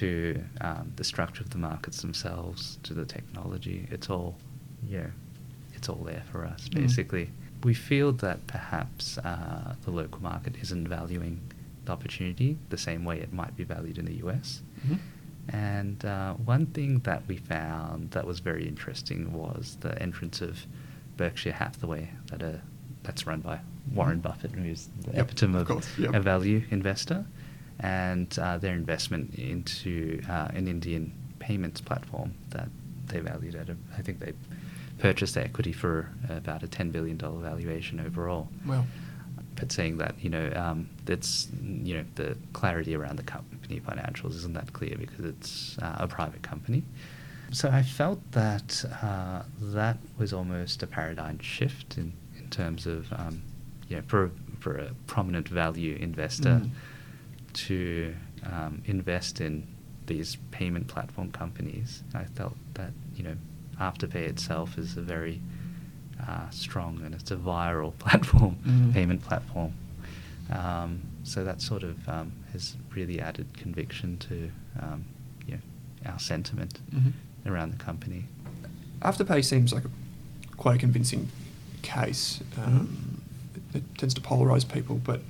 [0.00, 3.86] to um, the structure of the markets themselves to the technology.
[3.90, 4.36] It's all,
[4.86, 5.06] yeah,
[5.74, 6.74] it's all there for us, Mm.
[6.74, 7.30] basically.
[7.64, 11.40] We feel that perhaps uh, the local market isn't valuing
[11.86, 14.62] the opportunity the same way it might be valued in the US.
[14.86, 14.98] Mhm.
[15.48, 20.66] And uh, one thing that we found that was very interesting was the entrance of
[21.16, 22.58] Berkshire Hathaway, that uh,
[23.04, 23.60] that's run by
[23.94, 24.22] Warren Mhm.
[24.22, 26.14] Buffett, who's the Yep, epitome of of, course, yep.
[26.14, 27.24] a value investor,
[27.80, 32.68] and uh, their investment into uh, an Indian payments platform that
[33.06, 34.32] they valued at, a, I think they
[34.98, 38.86] purchased equity for about a $10 billion valuation overall Well,
[39.56, 44.34] but saying that you know um, it's you know the clarity around the company financials
[44.36, 46.82] isn't that clear because it's uh, a private company.
[47.52, 53.10] So I felt that uh, that was almost a paradigm shift in, in terms of
[53.12, 53.42] um,
[53.88, 56.70] you know for for a prominent value investor Mm.
[57.56, 59.66] To um, invest in
[60.06, 62.02] these payment platform companies.
[62.14, 63.36] I felt that you know
[63.80, 65.40] Afterpay itself is a very
[66.26, 68.92] uh, strong and it's a viral platform, Mhm.
[68.94, 69.72] payment platform.
[70.50, 74.50] Um, so that sort of um, has really added conviction to
[74.80, 75.04] um,
[75.46, 77.12] you know, our sentiment Mhm.
[77.46, 78.24] around the company.
[79.02, 79.90] Afterpay seems like a,
[80.56, 81.28] quite a convincing
[81.82, 82.40] case.
[82.54, 82.76] Mm-hmm.
[82.76, 83.22] Um,
[83.74, 85.20] it, it tends to polarise people, but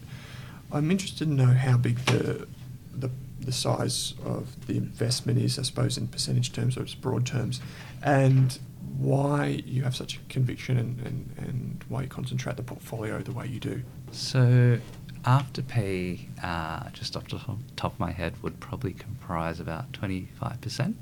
[0.72, 2.46] I'm interested to know how big the,
[2.94, 3.10] the
[3.40, 7.60] the size of the investment is, I suppose, in percentage terms or its broad terms,
[8.02, 8.58] and
[8.98, 13.32] why you have such a conviction and, and, and why you concentrate the portfolio the
[13.32, 13.82] way you do.
[14.10, 14.78] So
[15.24, 17.38] Afterpay, uh, just off the
[17.76, 20.94] top- of my head, would probably comprise about 25%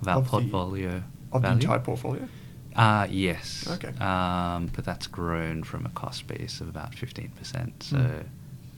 [0.00, 1.02] of our Of the- portfolio
[1.32, 1.56] Of value.
[1.58, 2.28] the entire portfolio?
[2.76, 3.66] Uh, yes.
[3.68, 3.88] Okay.
[3.98, 7.82] Um, but that's grown from a cost base of about 15%.
[7.82, 8.24] So, Mm.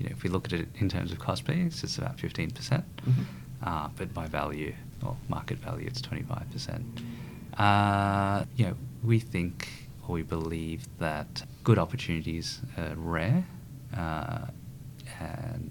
[0.02, 2.82] You know, if we look at it in terms of cost base, it's about 15%.
[3.06, 3.24] Mhm.
[3.62, 4.74] Uh, but by value,
[5.04, 6.84] or market value, it's 25%.
[7.56, 8.74] Uh, you know,
[9.04, 9.68] we think
[10.08, 13.44] or we believe that good opportunities are rare.
[13.96, 14.46] Uh,
[15.20, 15.70] and,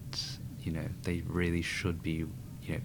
[0.64, 2.26] you know, they really should be,
[2.64, 2.80] you know,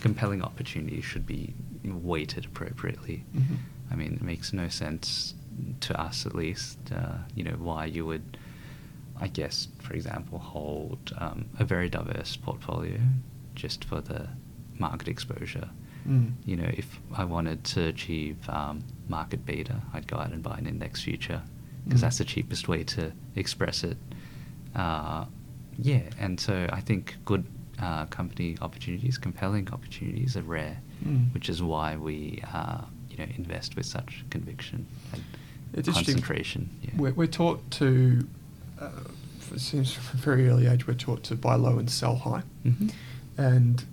[0.00, 1.54] compelling opportunities should be
[1.84, 3.24] weighted appropriately.
[3.36, 3.58] Mhm.
[3.92, 5.34] I mean, it makes no sense
[5.80, 8.36] to us, at least, uh, you know, why you would,
[9.22, 12.98] I guess, for example, hold um, a very diverse portfolio
[13.54, 14.28] just for the
[14.78, 15.68] market exposure.
[16.08, 16.32] Mm.
[16.44, 20.56] You know, if I wanted to achieve um, market beta, I'd go out and buy
[20.58, 21.40] an index future
[21.84, 22.02] because Mm.
[22.04, 23.96] that's the cheapest way to express it.
[24.74, 25.24] Uh,
[25.78, 27.44] yeah, and so I think good
[27.80, 31.32] uh, company opportunities, compelling opportunities are rare, Mm.
[31.34, 35.22] which is why we, uh, you know, invest with such conviction and
[35.74, 36.68] It's concentration.
[36.82, 36.90] Yeah.
[36.96, 38.26] We're, we're taught to,
[38.80, 38.90] uh,
[39.54, 42.42] it seems from a very early age, we're taught to buy low and sell high.
[42.64, 42.92] Mhm.
[43.36, 43.84] And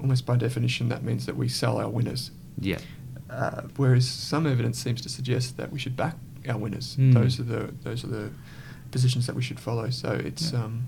[0.00, 2.30] almost by definition, that means that we sell our winners.
[2.60, 2.78] Yeah.
[3.30, 6.16] Uh, whereas some evidence seems to suggest that we should back
[6.48, 6.96] our winners.
[6.96, 7.14] Mm.
[7.14, 8.30] Those are the those are the
[8.92, 9.90] positions that we should follow.
[9.90, 10.64] So it's Yeah.
[10.64, 10.86] um,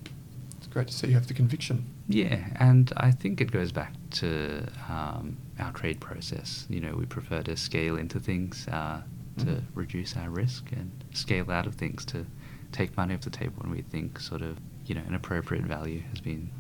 [0.57, 1.85] it's great to see you have the conviction.
[2.09, 6.65] Yeah, and I think it goes back to um, our trade process.
[6.71, 9.03] You know, we prefer to scale into things uh,
[9.39, 9.63] to Mhm.
[9.75, 12.25] reduce our risk and scale out of things to
[12.73, 16.01] take money off the table when we think sort of, you know, an appropriate value
[16.11, 16.51] has been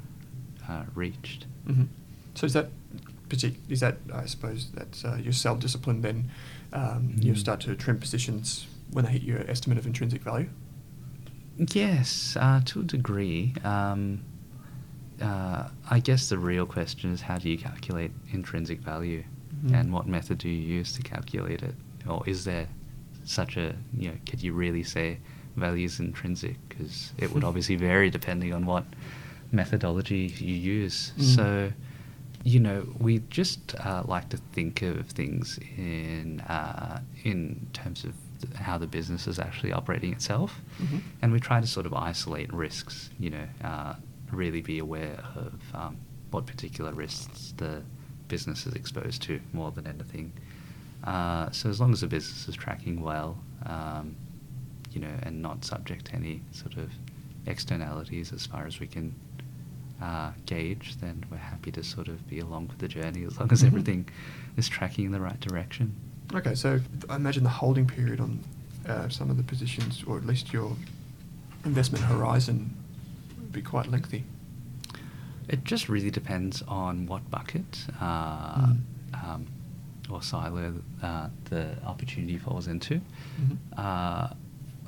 [0.69, 1.47] uh, reached.
[1.67, 1.85] hmm
[2.35, 2.71] So is that
[3.69, 6.31] is that I suppose that uh, your self discipline then
[6.73, 7.39] um, you Mm.
[7.39, 10.49] start to trim positions when they hit your estimate of intrinsic value?
[11.59, 13.53] Yes, uh, to a degree.
[13.65, 14.21] Um,
[15.21, 19.25] uh, I guess the real question is how do you calculate intrinsic value,
[19.65, 19.75] Mhm.
[19.75, 21.75] and what method do you use to calculate it,
[22.07, 22.69] or is there
[23.25, 24.17] such a you know?
[24.29, 25.19] Could you really say
[25.59, 26.57] value is intrinsic?
[26.69, 28.85] Because it would obviously vary depending on what
[29.53, 31.13] methodology you use.
[31.19, 31.35] Mm.
[31.37, 31.73] So,
[32.45, 38.15] you know, we just uh, like to think of things in uh, in terms of
[38.55, 41.01] how the business is actually operating itself, Mhm.
[41.23, 43.11] and we try to sort of isolate risks.
[43.19, 43.95] You know, uh,
[44.31, 45.97] really be aware of um,
[46.31, 47.83] what particular risks the
[48.29, 50.33] business is exposed to more than anything.
[51.03, 54.15] Uh, so as long as the business is tracking well, um,
[54.93, 56.91] you know, and not subject to any sort of
[57.47, 59.15] externalities as far as we can
[60.03, 63.51] uh, gauge, then we're happy to sort of be along for the journey as long
[63.51, 63.67] as Mhm.
[63.67, 64.09] everything
[64.57, 65.93] is tracking in the right direction.
[66.35, 68.39] Okay, so I imagine the holding period on
[68.87, 70.77] uh, some of the positions, or at least your
[71.65, 72.75] investment horizon,
[73.39, 74.25] would be quite lengthy.
[75.49, 78.79] It just really depends on what bucket uh, Mm.
[79.25, 79.47] um,
[80.11, 83.01] or silo uh, the opportunity falls into.
[83.41, 83.57] Mhm.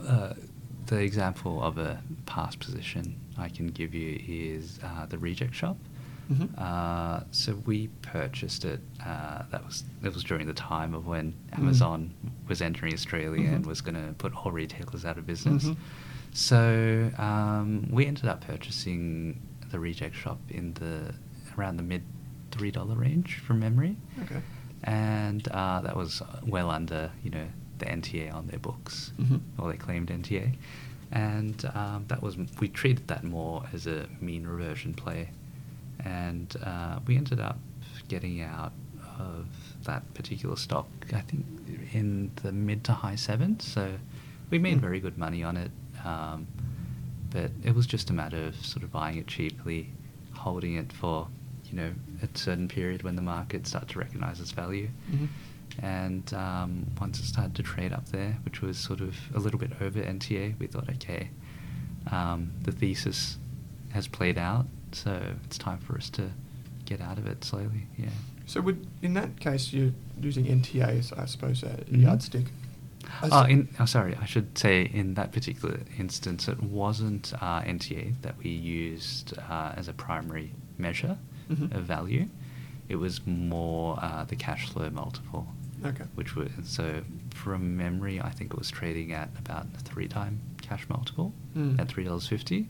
[0.06, 0.34] Uh,
[0.86, 5.76] the example of a past position I can give you is uh, the Reject Shop.
[6.30, 6.56] Mhm.
[6.58, 8.80] Uh, so we purchased it.
[9.04, 11.58] Uh, that was it was during the time of when Mm.
[11.58, 12.14] Amazon
[12.48, 13.68] was entering Australia and Mhm.
[13.68, 15.64] was going to put all retailers out of business.
[15.64, 15.76] Mhm.
[16.32, 19.40] So um, we ended up purchasing
[19.70, 21.14] the Reject Shop in the
[21.58, 22.02] around the mid
[22.52, 24.40] three dollar range from memory, Okay.
[24.84, 27.46] and uh, that was well under you know
[27.80, 29.40] the NTA on their books, Mhm.
[29.58, 30.52] or they claimed NTA,
[31.10, 35.30] and um, that was we treated that more as a mean reversion play,
[36.04, 37.58] and uh, we ended up
[38.08, 38.72] getting out
[39.18, 39.46] of
[39.84, 40.86] that particular stock.
[41.12, 41.44] I think
[41.92, 43.96] in the mid to high sevens, so
[44.50, 44.80] we made Mm.
[44.80, 45.70] very good money on it.
[46.04, 46.46] Um,
[47.30, 49.90] but it was just a matter of sort of buying it cheaply,
[50.32, 51.28] holding it for
[51.70, 54.88] you know a certain period when the market started to recognise its value.
[55.12, 55.28] Mhm.
[55.82, 59.58] And um, once it started to trade up there, which was sort of a little
[59.58, 61.30] bit over NTA, we thought, okay,
[62.10, 63.38] um, the thesis
[63.90, 66.30] has played out, so it's time for us to
[66.84, 67.86] get out of it slowly.
[67.96, 68.08] Yeah.
[68.46, 72.02] So would in that case you're using NTA as I suppose a Mhm.
[72.02, 72.46] yardstick.
[73.22, 77.62] As- Oh, in, oh, sorry, I should say in that particular instance, it wasn't uh,
[77.62, 81.16] NTA that we used uh, as a primary measure
[81.50, 81.74] Mhm.
[81.74, 82.28] of value.
[82.88, 85.46] It was more uh, the cash flow multiple.
[85.84, 86.04] Okay.
[86.14, 87.02] Which was so
[87.34, 91.80] from memory, I think it was trading at about three-time cash multiple Mm.
[91.80, 92.68] at three dollars fifty,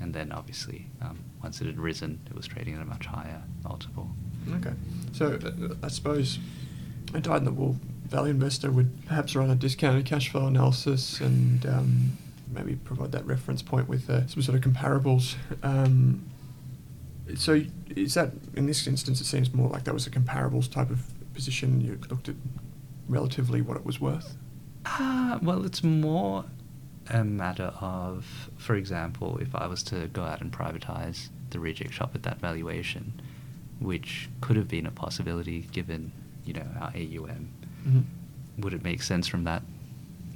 [0.00, 3.42] and then obviously um, once it had risen, it was trading at a much higher
[3.64, 4.10] multiple.
[4.54, 4.72] Okay.
[5.12, 6.38] So uh, I suppose
[7.12, 7.76] a dyed-in-the-wool
[8.08, 12.16] value investor would perhaps run a discounted cash flow analysis and um,
[12.54, 15.34] maybe provide that reference point with uh, some sort of comparables.
[15.62, 16.24] Um,
[17.36, 19.20] so is that in this instance?
[19.20, 21.00] It seems more like that was a comparables type of
[21.40, 21.80] position.
[21.80, 22.34] You looked at
[23.08, 24.36] relatively what it was worth.
[24.84, 26.44] Uh, well, it's more
[27.10, 31.92] a matter of, for example, if I was to go out and privatize the reject
[31.94, 33.20] shop at that valuation,
[33.78, 36.10] which could have been a possibility given,
[36.44, 37.48] you know, our AUM,
[37.86, 38.02] Mhm.
[38.58, 39.62] would it make sense from that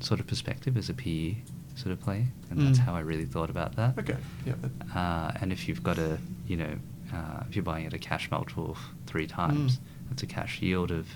[0.00, 1.36] sort of perspective as a PE
[1.74, 2.26] sort of play?
[2.50, 2.82] And that's Mm.
[2.82, 3.98] how I really thought about that.
[3.98, 4.16] Okay.
[4.46, 4.54] Yeah.
[4.94, 6.76] Uh, and if you've got a, you know,
[7.12, 9.80] uh, if you're buying at a cash multiple of three times, Mm.
[10.08, 11.06] that's a cash yield of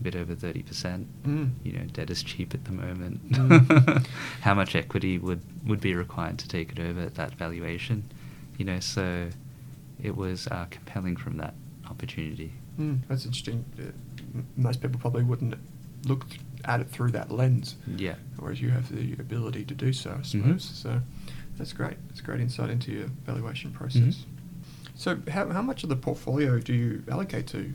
[0.00, 1.06] a bit over 30%.
[1.26, 1.50] Mm.
[1.62, 3.30] You know, debt is cheap at the moment.
[3.30, 4.06] Mm.
[4.42, 8.04] How much equity would, would be required to take it over at that valuation?
[8.58, 9.28] You know, so
[10.02, 11.54] it was uh, compelling from that
[11.88, 12.52] opportunity.
[12.78, 13.64] Mm, that's interesting.
[13.78, 13.82] Uh,
[14.34, 15.54] m- most people probably wouldn't
[16.06, 16.26] look
[16.64, 17.76] at it through that lens.
[17.96, 18.14] Yeah.
[18.38, 20.26] Whereas you have the ability to do so, I Mhm.
[20.26, 20.64] suppose.
[20.64, 21.00] So
[21.56, 21.96] that's great.
[22.10, 24.02] It's great insight into your valuation process.
[24.02, 24.24] Mhm.
[24.94, 27.72] So how, how much of the portfolio do you allocate to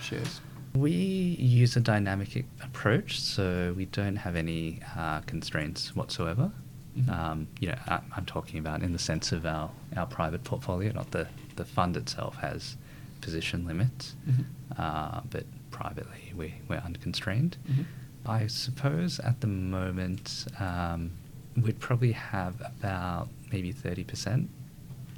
[0.00, 0.40] shares?
[0.74, 6.50] We use a dynamic approach, so we don't have any uh, constraints whatsoever.
[6.96, 7.08] Mhm.
[7.08, 10.92] Um, you know, I, I'm talking about in the sense of our, our private portfolio,
[10.92, 11.26] not the,
[11.56, 12.76] the fund itself has
[13.22, 14.44] position limits, Mhm.
[14.78, 17.56] uh, but privately we, we're unconstrained.
[17.70, 17.84] Mhm.
[18.26, 21.12] I suppose at the moment um,
[21.56, 24.48] we'd probably have about maybe 30%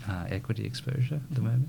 [0.09, 1.69] uh, equity exposure at the moment.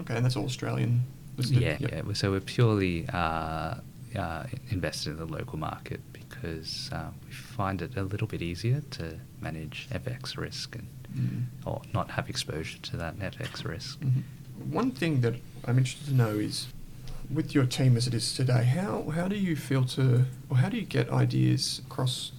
[0.00, 1.02] Okay, and that's all Australian?
[1.38, 1.90] Yeah, Yep.
[2.06, 2.12] yeah.
[2.14, 3.76] So we're purely uh,
[4.16, 8.80] uh, invested in the local market because uh, we find it a little bit easier
[8.92, 11.44] to manage FX risk and Mm.
[11.64, 14.00] or not have exposure to that FX risk.
[14.00, 14.22] Mhm.
[14.70, 15.34] One thing that
[15.64, 16.66] I'm interested to know is,
[17.32, 20.76] with your team as it is today, how how do you filter or how do
[20.76, 22.32] you get ideas across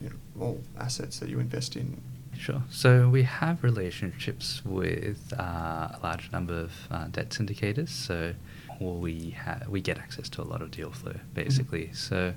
[0.00, 2.00] you know, all assets that you invest in?
[2.38, 2.62] Sure.
[2.70, 7.88] So we have relationships with uh, a large number of uh, debt syndicators.
[7.88, 8.34] So
[8.80, 11.92] we ha- we get access to a lot of deal flow, basically.
[11.92, 12.34] So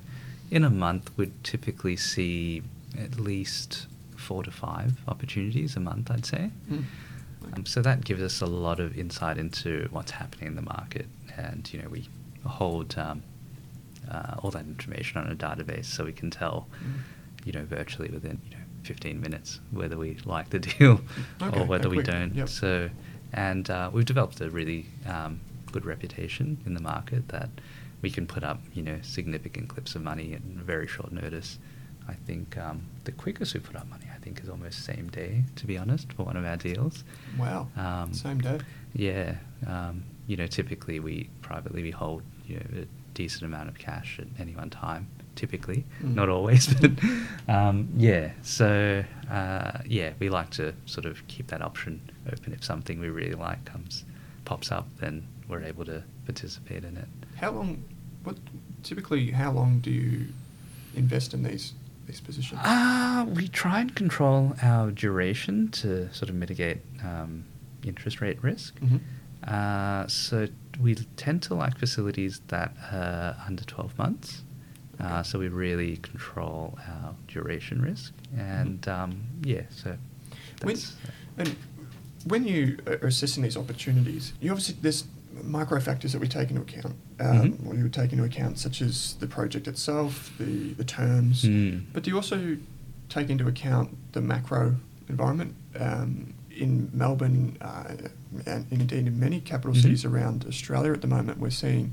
[0.50, 2.62] in a month, we'd typically see
[2.98, 3.86] at least
[4.16, 6.50] four to five opportunities a month, I'd say.
[6.70, 6.84] Mm.
[7.54, 11.06] Um, so that gives us a lot of insight into what's happening in the market,
[11.36, 12.08] and you know we
[12.44, 13.22] hold um,
[14.10, 17.46] uh, all that information on a database, so we can tell, Mm.
[17.46, 21.00] you know, virtually within you know 15 minutes whether we like the deal
[21.40, 22.34] Okay, or whether we quick, don't.
[22.34, 22.48] yep.
[22.48, 22.90] So,
[23.32, 27.48] and uh, we've developed a really um, good reputation in the market that
[28.02, 31.58] we can put up, you know, significant clips of money in very short notice.
[32.08, 35.44] I think um, the quickest we put up money, I think, is almost same day,
[35.54, 37.04] to be honest, for one of our deals.
[37.38, 37.68] Wow.
[37.76, 38.58] Um, Same day.
[38.92, 39.36] Yeah,
[39.68, 42.84] um, you know, typically we privately we hold you know
[43.14, 45.08] decent amount of cash at any one time.
[45.34, 46.14] Typically, Mm.
[46.14, 46.90] not always, but
[47.48, 48.32] um, yeah.
[48.42, 52.00] So uh, yeah, we like to sort of keep that option
[52.30, 52.52] open.
[52.52, 54.04] If something we really like comes
[54.44, 57.08] pops up, then we're able to participate in it.
[57.36, 57.82] How long?
[58.24, 58.36] What
[58.82, 59.30] typically?
[59.30, 60.26] How long do you
[60.94, 61.72] invest in these
[62.06, 62.60] these positions?
[62.62, 67.44] Uh, we try and control our duration to sort of mitigate um,
[67.84, 68.78] interest rate risk.
[68.80, 69.00] Mhm.
[69.46, 70.46] Uh, so
[70.80, 74.42] we tend to like facilities that are under 12 months.
[75.00, 78.12] Uh, so we really control our duration risk.
[78.36, 79.96] And um, yeah, so
[80.62, 80.76] When,
[81.38, 81.56] and
[82.24, 85.04] when you are assessing these opportunities, you obviously there's
[85.42, 87.66] micro factors that we take into account, um, Mhm.
[87.66, 91.42] or you would take into account, such as the project itself, the the terms.
[91.42, 91.82] Mm.
[91.92, 92.56] But do you also
[93.08, 94.76] take into account the macro
[95.08, 97.94] environment um, in Melbourne uh,
[98.46, 99.82] and indeed in many capital Mhm.
[99.82, 101.38] cities around Australia at the moment?
[101.38, 101.92] We're seeing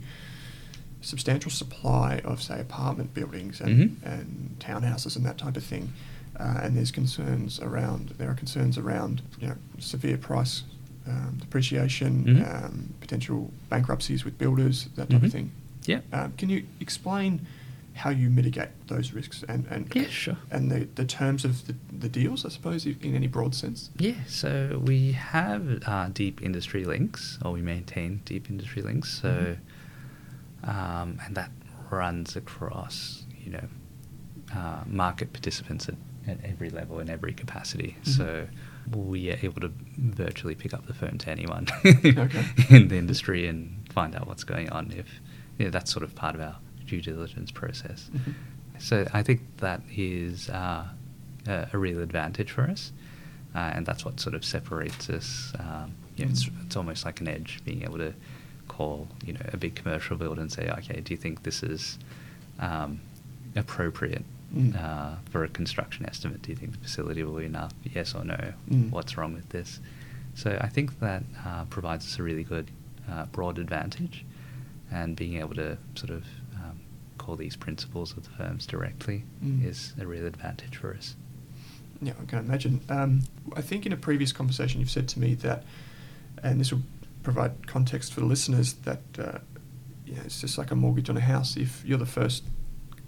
[1.02, 4.04] substantial supply of, say, apartment buildings and, Mhm.
[4.04, 5.94] and townhouses and that type of thing.
[6.38, 10.64] Uh, and there's concerns around there are concerns around you know severe price
[11.08, 12.66] um, depreciation, Mhm.
[12.66, 15.32] um, potential bankruptcies with builders, that type of Mhm.
[15.32, 15.52] thing.
[15.86, 16.02] Yeah.
[16.14, 17.42] Um, can you explain
[18.04, 20.38] how you mitigate those risks and and Yeah, sure.
[20.52, 21.76] and the, the terms of the,
[22.06, 23.90] the deals, I suppose, in any broad sense?
[23.98, 29.10] Yeah, so we have uh, deep industry links, or we maintain deep industry links.
[29.22, 29.58] So,
[30.64, 31.52] um, and that
[31.90, 33.68] runs across, you know,
[34.56, 35.96] uh, market participants at,
[36.28, 37.96] at every level in every capacity.
[38.04, 38.18] Mhm.
[38.18, 38.48] So
[38.96, 42.46] we are able to virtually pick up the phone to anyone Okay.
[42.70, 44.92] in the industry and find out what's going on.
[44.92, 45.08] If
[45.58, 46.56] you know, that's sort of part of our
[46.90, 48.10] due diligence process.
[48.14, 48.34] Mhm.
[48.80, 50.86] So I think that is uh,
[51.48, 52.92] a, a real advantage for us,
[53.56, 55.54] uh, and that's what sort of separates us.
[55.60, 56.66] Um, you know, it's, Mm.
[56.66, 58.14] it's almost like an edge, being able to
[58.68, 61.98] call you know a big commercial builder and say, okay, do you think this is
[62.60, 63.00] um,
[63.56, 64.24] appropriate
[64.56, 64.76] Mm.
[64.84, 66.42] uh, for a construction estimate?
[66.42, 67.72] Do you think the facility will be enough?
[67.84, 68.54] Yes or no?
[68.72, 68.90] Mm.
[68.90, 69.80] What's wrong with this?
[70.34, 72.72] So I think that uh, provides us a really good
[73.12, 74.26] uh, broad advantage,
[74.92, 76.24] and being able to sort of
[77.30, 79.64] call these principals of the firms directly Mm.
[79.64, 81.16] is a real advantage for us.
[82.02, 82.82] Yeah, I can imagine.
[82.90, 83.22] Um,
[83.56, 85.64] I think in a previous conversation you've said to me that,
[86.42, 86.82] and this will
[87.22, 89.38] provide context for the listeners, that uh,
[90.06, 91.56] you know, it's just like a mortgage on a house.
[91.56, 92.44] If you're the first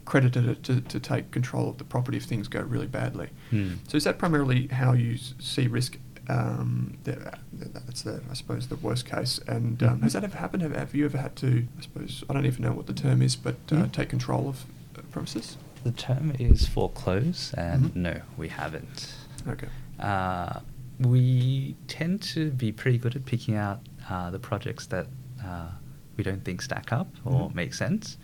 [0.06, 3.30] creditor to, to take control of the property if things go really badly.
[3.50, 3.76] Hmm.
[3.88, 5.98] So is that primarily how you see risk?
[6.32, 9.40] Um, that's the, I suppose, the worst case.
[9.48, 10.04] And um, Mhm.
[10.04, 10.64] has that ever happened?
[10.64, 13.22] Have, have you ever had to, I suppose, I don't even know what the term
[13.22, 13.92] is, but uh, Mhm.
[13.92, 14.66] take control of
[14.98, 15.58] uh, premises?
[15.84, 17.96] The term is foreclose, and Mhm.
[17.96, 19.14] no, we haven't.
[19.48, 19.68] Okay.
[20.00, 20.60] Uh,
[21.00, 23.80] we tend to be pretty good at picking out
[24.10, 25.08] uh, the projects that
[25.44, 25.70] uh,
[26.18, 27.56] we don't think stack up or Mhm.
[27.56, 28.18] make sense.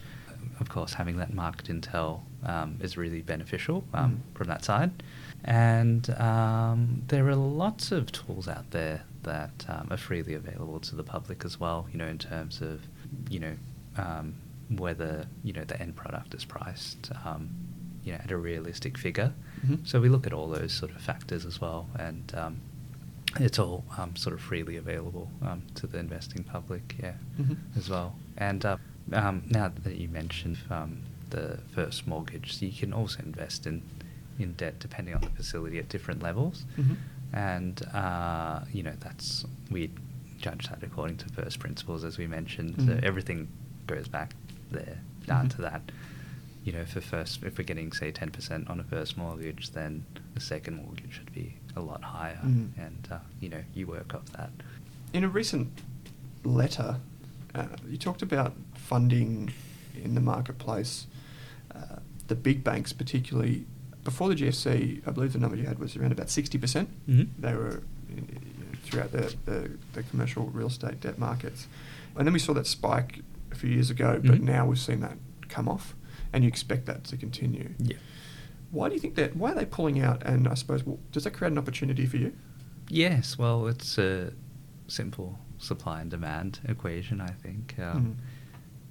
[0.60, 4.38] Of course, having that market intel um, is really beneficial um, Mhm.
[4.38, 4.92] from that side.
[5.44, 10.96] And um, there are lots of tools out there that um, are freely available to
[10.96, 11.88] the public as well.
[11.92, 12.82] You know, in terms of
[13.30, 13.56] you know
[13.98, 14.36] um,
[14.70, 17.12] whether you know the end product is priced.
[17.26, 17.50] Um,
[18.04, 19.34] you know, at a realistic figure.
[19.66, 19.86] Mhm.
[19.86, 22.58] So we look at all those sort of factors as well, and um,
[23.38, 27.58] it's all um, sort of freely available um, to the investing public, yeah, Mhm.
[27.76, 28.16] as well.
[28.38, 28.78] And uh,
[29.12, 31.00] um, now that you mentioned um,
[31.30, 33.82] the first mortgage, So you can also invest in
[34.40, 36.96] in debt depending on the facility at different levels, Mhm.
[37.34, 39.90] and uh, you know that's we
[40.40, 42.76] judge that according to first principles, as we mentioned.
[42.78, 43.04] So Mhm.
[43.04, 43.48] everything
[43.88, 44.36] goes back
[44.72, 45.56] there down Mhm.
[45.56, 45.92] to that
[46.64, 50.04] you know, for first, if we're getting say ten percent on a first mortgage, then
[50.34, 52.72] the second mortgage should be a lot higher, Mm.
[52.78, 54.52] and uh, you know, you work off that.
[55.14, 55.70] In a recent
[56.44, 57.00] letter,
[57.56, 59.52] uh, you talked about funding
[59.96, 61.08] in the marketplace,
[61.78, 63.66] uh, the big banks particularly.
[64.04, 66.62] Before the GFC, I believe the number you had was around about 60%.
[66.62, 67.28] percent Mhm.
[67.40, 68.22] They were uh,
[68.84, 71.68] throughout the, the, the commercial real estate debt markets.
[72.16, 73.22] And then we saw that spike
[73.52, 74.44] a few years ago, but Mhm.
[74.44, 75.18] now we've seen that
[75.50, 75.94] come off,
[76.32, 77.72] and you expect that to continue.
[77.80, 77.98] Yeah.
[78.72, 79.36] Why do you think that?
[79.36, 80.24] Why are they pulling out?
[80.24, 82.34] And I suppose, well, does that create an opportunity for you?
[82.90, 84.34] Yes, well, it's a
[84.88, 87.20] simple supply and demand equation.
[87.22, 87.76] I think.
[87.80, 88.16] Um, Mhm.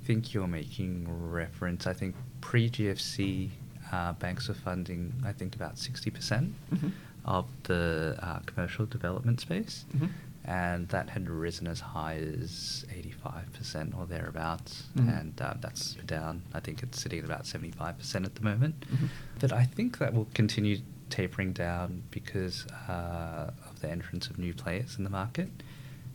[0.03, 1.87] I think you're making reference.
[1.87, 2.15] I think
[2.51, 3.49] pre-GFC
[3.93, 5.13] uh, banks were funding.
[5.25, 6.93] I think about sixty percent Mhm.
[7.25, 9.85] of the uh, commercial development space.
[9.97, 10.11] Mhm.
[10.49, 15.19] and that had risen as high as 85% or thereabouts, Mhm.
[15.21, 16.43] and uh, that's down.
[16.55, 18.75] I think it's sitting at about 75% at the moment.
[18.89, 19.09] Mhm.
[19.41, 20.77] But I think that will continue
[21.11, 25.51] tapering down because uh, of the entrance of new players in the market.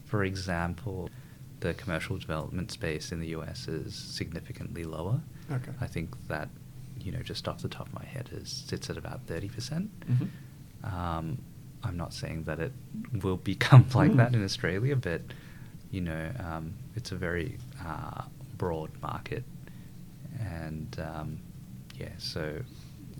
[0.06, 1.10] For example,
[1.60, 5.20] the commercial development space in the US is significantly lower.
[5.52, 5.72] Okay.
[5.82, 6.50] I think that,
[7.00, 9.90] you know, just off the top of my head, is sits at about 30%.
[10.10, 10.28] Mhm.
[10.84, 11.38] Um,
[11.84, 12.74] I'm not saying that it
[13.24, 14.18] will become like Mm.
[14.18, 15.22] that in Australia, but
[15.92, 18.24] you know, um, it's a very uh,
[18.58, 19.44] broad market,
[20.40, 21.38] and um,
[21.98, 22.62] yeah, so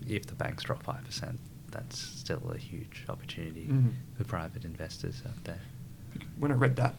[0.08, 1.38] if the banks drop five percent,
[1.70, 3.92] that's still a huge opportunity Mhm.
[4.16, 5.60] for private investors out there.
[6.38, 6.94] When I read that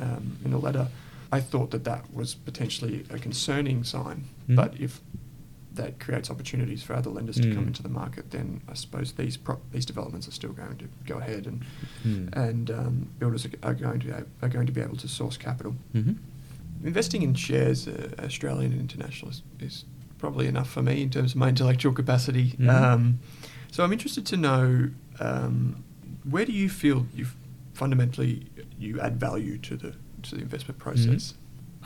[0.00, 0.88] um, in the letter,
[1.32, 4.24] I thought that that was potentially a concerning sign.
[4.48, 4.56] Mhm.
[4.56, 5.00] But if
[5.74, 7.66] that creates opportunities for other lenders to come Mm.
[7.68, 11.18] into the market, then I suppose these pro- these developments are still going to go
[11.18, 11.64] ahead, and
[12.04, 12.28] Mm.
[12.36, 15.74] and um, builders are, are going to are going to be able to source capital.
[15.92, 16.12] hmm
[16.84, 19.84] Investing in shares, uh, Australian and international, is, is
[20.18, 22.52] probably enough for me in terms of my intellectual capacity.
[22.58, 22.68] Mhm.
[22.70, 23.18] Um,
[23.72, 25.82] so I'm interested to know um,
[26.28, 27.26] where do you feel you
[27.72, 28.46] fundamentally
[28.78, 29.94] you add value to the
[30.24, 31.34] to the investment process?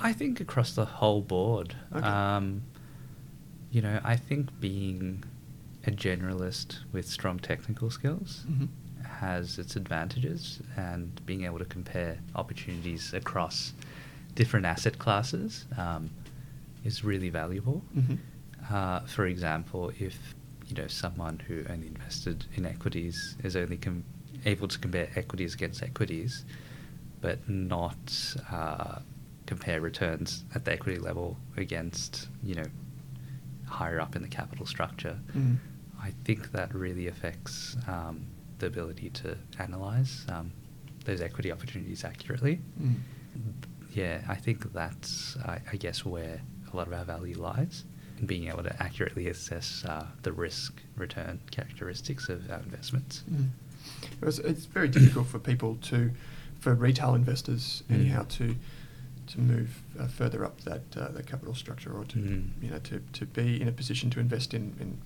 [0.00, 1.74] I think across the whole board.
[1.94, 2.06] Okay.
[2.06, 2.62] Um,
[3.70, 5.24] you know, I think being
[5.86, 8.68] a generalist with strong technical skills Mhm.
[9.04, 13.72] has its advantages, and being able to compare opportunities across
[14.34, 16.10] different asset classes um,
[16.84, 17.82] is really valuable.
[17.96, 18.18] Mhm.
[18.70, 20.34] Uh, for example, if
[20.68, 24.04] you know someone who only invested in equities is only com-
[24.44, 26.44] able to compare equities against equities,
[27.20, 28.98] but not uh,
[29.46, 32.66] compare returns at the equity level against you know
[33.66, 35.56] higher up in the capital structure, Mm.
[36.00, 38.24] I think that really affects um,
[38.60, 40.52] the ability to analyze um,
[41.04, 42.60] those equity opportunities accurately.
[42.80, 42.94] Mm.
[43.92, 46.40] Yeah, I think that's, I, I guess, where
[46.72, 47.84] a lot of our value lies
[48.20, 53.24] in being able to accurately assess uh, the risk return characteristics of our investments.
[53.30, 53.48] Mm.
[54.22, 56.10] It's, it's very difficult for people to,
[56.60, 57.94] for retail investors Mm.
[57.94, 58.54] anyhow, to
[59.28, 62.50] to move uh, further up that uh, that capital structure or to Mm.
[62.62, 64.96] you know to, to be in a position to invest in, in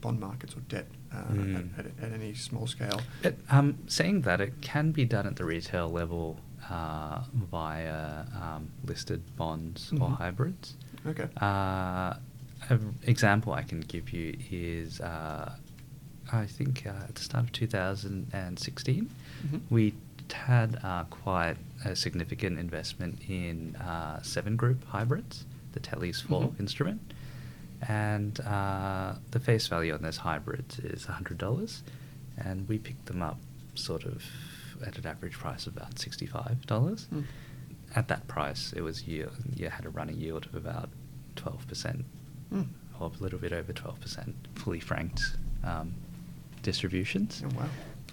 [0.00, 1.78] bond markets or debt uh, Mm.
[1.78, 3.00] at, at, at any small scale.
[3.22, 6.38] But um, saying that, it can be done at the retail level
[6.70, 10.16] uh, via um, listed bonds or Mhm.
[10.16, 10.74] hybrids.
[11.06, 11.28] Okay.
[11.40, 12.14] Uh,
[12.70, 15.54] an example I can give you is uh,
[16.32, 19.08] I think uh, at the start of 2016,
[19.46, 19.60] Mhm.
[19.70, 19.92] we
[20.32, 26.60] had uh, quite a significant investment in uh, seven group hybrids, the TELYS4 Mhm.
[26.60, 27.00] instrument.
[27.86, 31.82] And uh, the face value on those hybrids is $100.
[32.38, 33.38] And we picked them up
[33.74, 34.24] sort of
[34.86, 37.24] at an average price of about $65 Mm.
[37.94, 40.88] at that price, it was yield, you had a running yield of about
[41.36, 42.04] 12%,
[42.52, 42.66] Mm.
[43.00, 45.92] or a little bit over 12%, fully franked um,
[46.62, 47.42] distributions.
[47.44, 47.68] Oh, wow.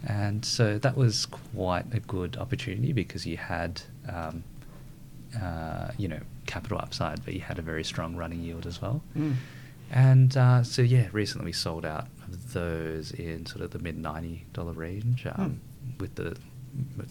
[0.06, 4.43] And so that was quite a good opportunity because you had, um,
[5.41, 9.01] uh, you know, capital upside, but you had a very strong running yield as well.
[9.18, 9.36] Mm.
[9.91, 13.97] And uh, so yeah, recently we sold out of those in sort of the mid
[13.97, 15.62] ninety dollar range um,
[15.99, 16.36] with the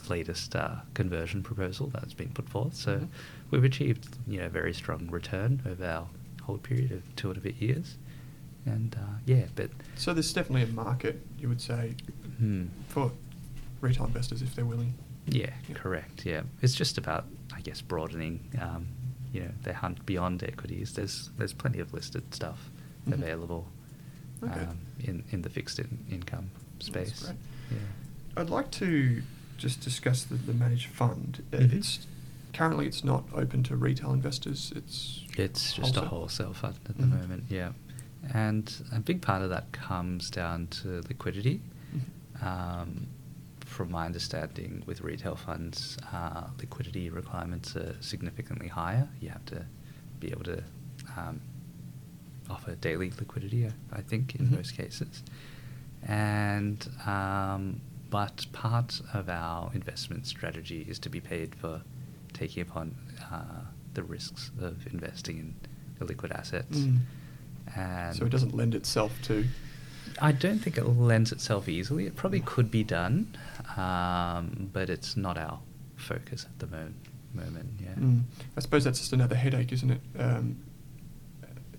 [0.09, 2.75] latest uh, conversion proposal that's been put forth.
[2.75, 3.09] So Mhm.
[3.51, 6.09] we've achieved you know very strong return over our
[6.43, 7.97] hold period of two and a bit years.
[8.67, 11.95] And uh, yeah, but So there's definitely a market, you would say,
[12.39, 13.11] hmm, for
[13.81, 14.95] retail investors if they're willing.
[15.27, 15.75] yeah, Yeah.
[15.75, 16.27] correct.
[16.27, 18.41] Yeah, it's just about I guess broadening.
[18.61, 18.87] Um,
[19.33, 20.93] you know, their hunt beyond equities.
[20.93, 22.71] There's there's plenty of listed stuff
[23.07, 23.15] Mhm.
[23.15, 23.67] available
[24.43, 24.61] Okay.
[24.61, 27.33] um, in in the fixed in, income space.
[27.71, 27.79] Yeah.
[28.37, 29.23] I'd like to
[29.59, 31.43] just discuss the, the managed fund.
[31.53, 31.73] Uh, Mhm.
[31.73, 32.07] It's
[32.53, 34.73] currently it's not open to retail investors.
[34.77, 36.09] It's It's just a wholesale.
[36.09, 37.21] wholesale fund at the Mhm.
[37.21, 37.73] moment, yeah.
[38.35, 41.61] And a big part of that comes down to liquidity.
[42.43, 43.07] Um,
[43.65, 49.09] from my understanding, with retail funds, uh, liquidity requirements are significantly higher.
[49.21, 49.65] You have to
[50.21, 50.63] be able to
[51.17, 51.41] um,
[52.51, 54.57] offer daily liquidity, I- I think, in Mhm.
[54.57, 55.23] most cases.
[56.03, 57.81] And um,
[58.11, 61.83] but part of our investment strategy is to be paid for
[62.35, 62.95] taking upon
[63.31, 63.63] uh,
[63.95, 65.55] the risks of investing in
[66.01, 66.79] illiquid assets.
[66.79, 66.99] Mm.
[67.75, 69.47] And so it doesn't lend itself to.
[70.21, 72.07] I don't think it lends itself easily.
[72.07, 73.37] It probably could be done,
[73.77, 75.61] um, but it's not our
[75.97, 76.93] focus at the mo-
[77.35, 77.71] moment.
[77.81, 77.95] Yeah.
[77.95, 78.23] Mm.
[78.57, 80.01] I suppose that's just another headache, isn't it?
[80.19, 80.59] Um,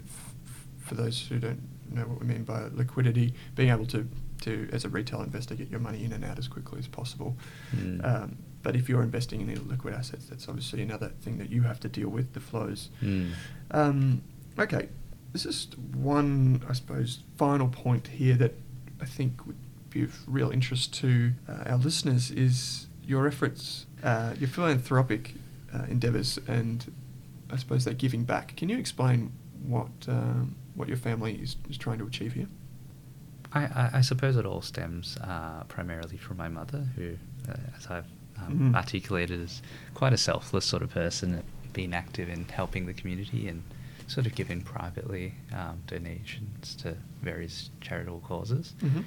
[0.05, 0.33] f-
[0.79, 1.61] for those who don't
[1.91, 4.07] know what we mean by liquidity, being able to,
[4.41, 7.35] to as a retail investor, get your money in and out as quickly as possible.
[7.75, 8.03] Mm.
[8.05, 11.79] Um, but if you're investing in illiquid assets, that's obviously another thing that you have
[11.81, 12.89] to deal with the flows.
[13.01, 13.31] Mm.
[13.71, 14.21] Um,
[14.57, 14.87] okay,
[15.33, 18.53] there's just one, I suppose, final point here that
[19.01, 19.57] I think would
[19.89, 25.33] be of real interest to uh, our listeners is your efforts, uh, your philanthropic
[25.73, 26.91] uh, endeavours, and
[27.51, 28.55] I suppose that giving back.
[28.55, 29.31] Can you explain
[29.65, 32.47] what um, what your family is, is trying to achieve here?
[33.53, 37.15] I, I, I suppose it all stems uh, primarily from my mother, who,
[37.49, 38.07] uh, as I've
[38.39, 38.75] um, Mhm.
[38.75, 39.61] articulated, is
[39.93, 41.43] quite a selfless sort of person,
[41.73, 43.61] being active in helping the community and
[44.07, 48.73] sort of giving privately um, donations to various charitable causes.
[48.81, 49.01] Mm-hmm.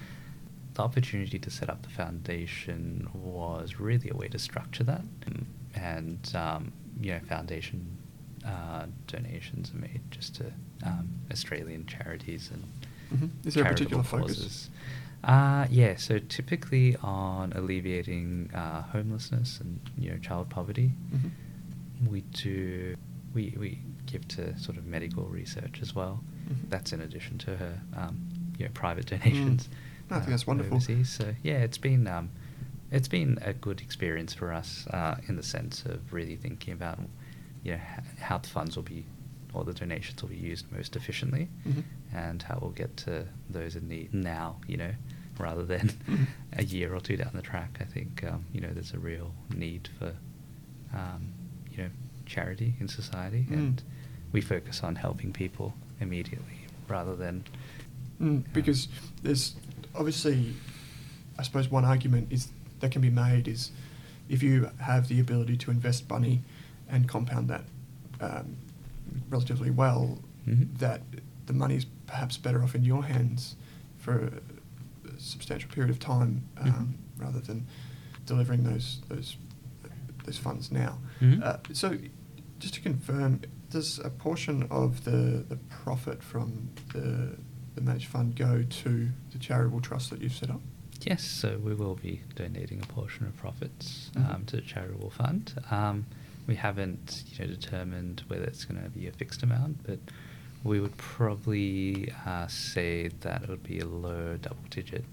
[0.74, 5.02] The opportunity to set up the foundation was really a way to structure that,
[5.74, 7.86] and um, you know, foundation
[8.46, 10.44] uh, donations are made just to
[10.84, 12.62] um, Australian charities and
[13.14, 13.30] Mhm.
[13.46, 14.36] Is there a charitable particular focus?
[14.36, 14.70] causes.
[15.22, 20.90] Uh, yeah, so typically on alleviating uh, homelessness and you know child poverty.
[21.14, 21.30] Mhm.
[22.08, 22.96] We do
[23.36, 26.24] we, we give to sort of medical research as well.
[26.48, 26.70] Mhm.
[26.70, 28.14] That's in addition to her um,
[28.58, 29.68] you know private donations.
[29.68, 30.12] Mm.
[30.12, 30.76] I think uh, that's wonderful.
[30.76, 31.10] Overseas.
[31.10, 32.30] So yeah, it's been um,
[32.90, 36.98] it's been a good experience for us uh, in the sense of really thinking about
[37.64, 37.80] you know
[38.20, 39.04] how the funds will be
[39.54, 41.82] or the donations will be used most efficiently Mhm.
[42.14, 44.92] and how we'll get to those in need now, you know,
[45.38, 46.26] rather than Mhm.
[46.52, 47.78] a year or two down the track.
[47.80, 50.12] I think, um, you know, there's a real need for,
[50.94, 51.22] um,
[51.72, 51.90] you know,
[52.26, 53.52] charity in society, Mm.
[53.52, 53.82] and
[54.32, 57.44] we focus on helping people immediately rather than.
[58.20, 58.88] Mm, because
[59.22, 59.54] there's
[59.94, 60.54] obviously,
[61.38, 62.48] I suppose, one argument is
[62.80, 63.70] that can be made is
[64.28, 66.42] if you have the ability to invest money
[66.88, 67.64] and compound that
[68.20, 68.56] um,
[69.28, 70.78] relatively well, Mhm.
[70.78, 71.02] that
[71.46, 73.56] the money is perhaps better off in your hands
[73.98, 74.26] for
[75.06, 76.70] a substantial period of time um,
[77.18, 77.22] Mhm.
[77.22, 77.66] rather than
[78.26, 79.36] delivering those those
[80.24, 80.98] those funds now.
[81.20, 81.42] Mhm.
[81.42, 81.96] Uh, so,
[82.58, 87.36] just to confirm, does a portion of the, the profit from the,
[87.74, 90.60] the managed fund go to the charitable trust that you've set up?
[91.02, 94.34] Yes, so we will be donating a portion of profits Mhm.
[94.34, 95.52] um, to the charitable fund.
[95.70, 96.06] Um,
[96.46, 99.98] we haven't, you know, determined whether it's going to be a fixed amount, but
[100.64, 105.04] we would probably uh, say that it would be a low double-digit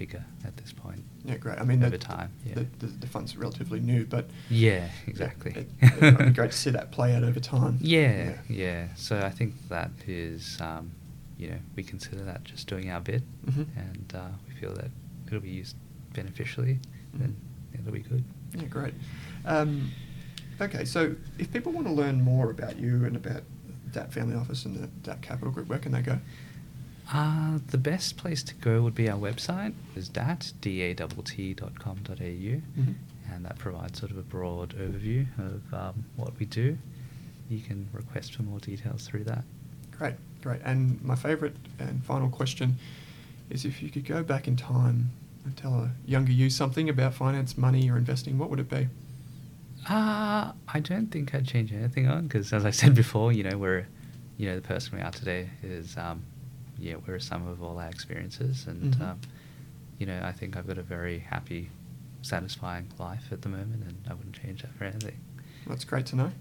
[0.00, 1.04] figure at this point.
[1.26, 1.58] Yeah, great.
[1.58, 2.54] I mean, over that- time, yeah.
[2.54, 5.52] the, the, the fund's are relatively new, but Yeah, exactly.
[5.54, 7.76] It, it, would be great to see that play out over time.
[7.82, 8.88] Yeah, yeah.
[8.96, 10.90] So I think that is, um,
[11.36, 13.66] you know, we consider that just doing our bit, Mhm.
[13.76, 14.90] and uh, we feel that
[15.26, 15.76] it'll be used
[16.14, 16.80] beneficially,
[17.12, 17.36] then
[17.74, 17.78] Mhm.
[17.80, 18.24] it'll be good.
[18.56, 18.94] Yeah, great.
[19.44, 19.90] Um,
[20.62, 23.42] okay, so if people want to learn more about you and about
[23.92, 26.18] that family office and the Datt Capital group, where can they go?
[27.12, 32.94] Uh, the best place to go would be our website, is dat, datt.com.au, Mhm.
[33.32, 36.78] and that provides sort of a broad overview of um, what we do.
[37.48, 39.44] You can request for more details through that.
[39.90, 40.60] Great, great.
[40.64, 42.76] And my favourite and final question
[43.50, 45.10] is if you could go back in time
[45.44, 48.88] and tell a younger you something about finance, money, or investing, what would it be?
[49.88, 53.58] Uh, I don't think I'd change anything on because, as I said before, you know,
[53.58, 53.86] we're,
[54.36, 56.22] you know, the person we are today is, um,
[56.80, 59.00] yeah, we're a sum of all our experiences, and Mhm.
[59.02, 59.20] um,
[59.98, 61.70] you know, I think I've got a very happy,
[62.22, 65.18] satisfying life at the moment, and I wouldn't change that for anything.
[65.66, 66.32] That's great to know.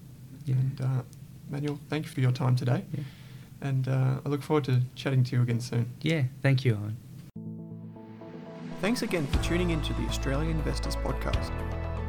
[0.45, 0.55] Yeah.
[0.55, 1.01] And uh,
[1.49, 2.85] Manuel, thank you for your time today.
[2.93, 3.03] Yeah.
[3.61, 5.91] And uh, I look forward to chatting to you again soon.
[6.01, 6.95] Yeah, thank you, Owen.
[8.81, 11.51] Thanks again for tuning in to the Australian Investors Podcast.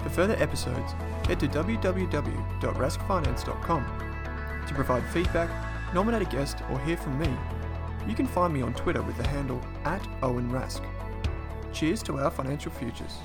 [0.04, 0.92] For further episodes,
[1.26, 3.84] head to www.raskfinance.com.
[4.68, 5.50] To provide feedback,
[5.94, 7.28] nominate a guest, or hear from me,
[8.08, 10.84] you can find me on Twitter with the handle at Owen Rask.
[11.72, 13.18] Cheers to our financial futures.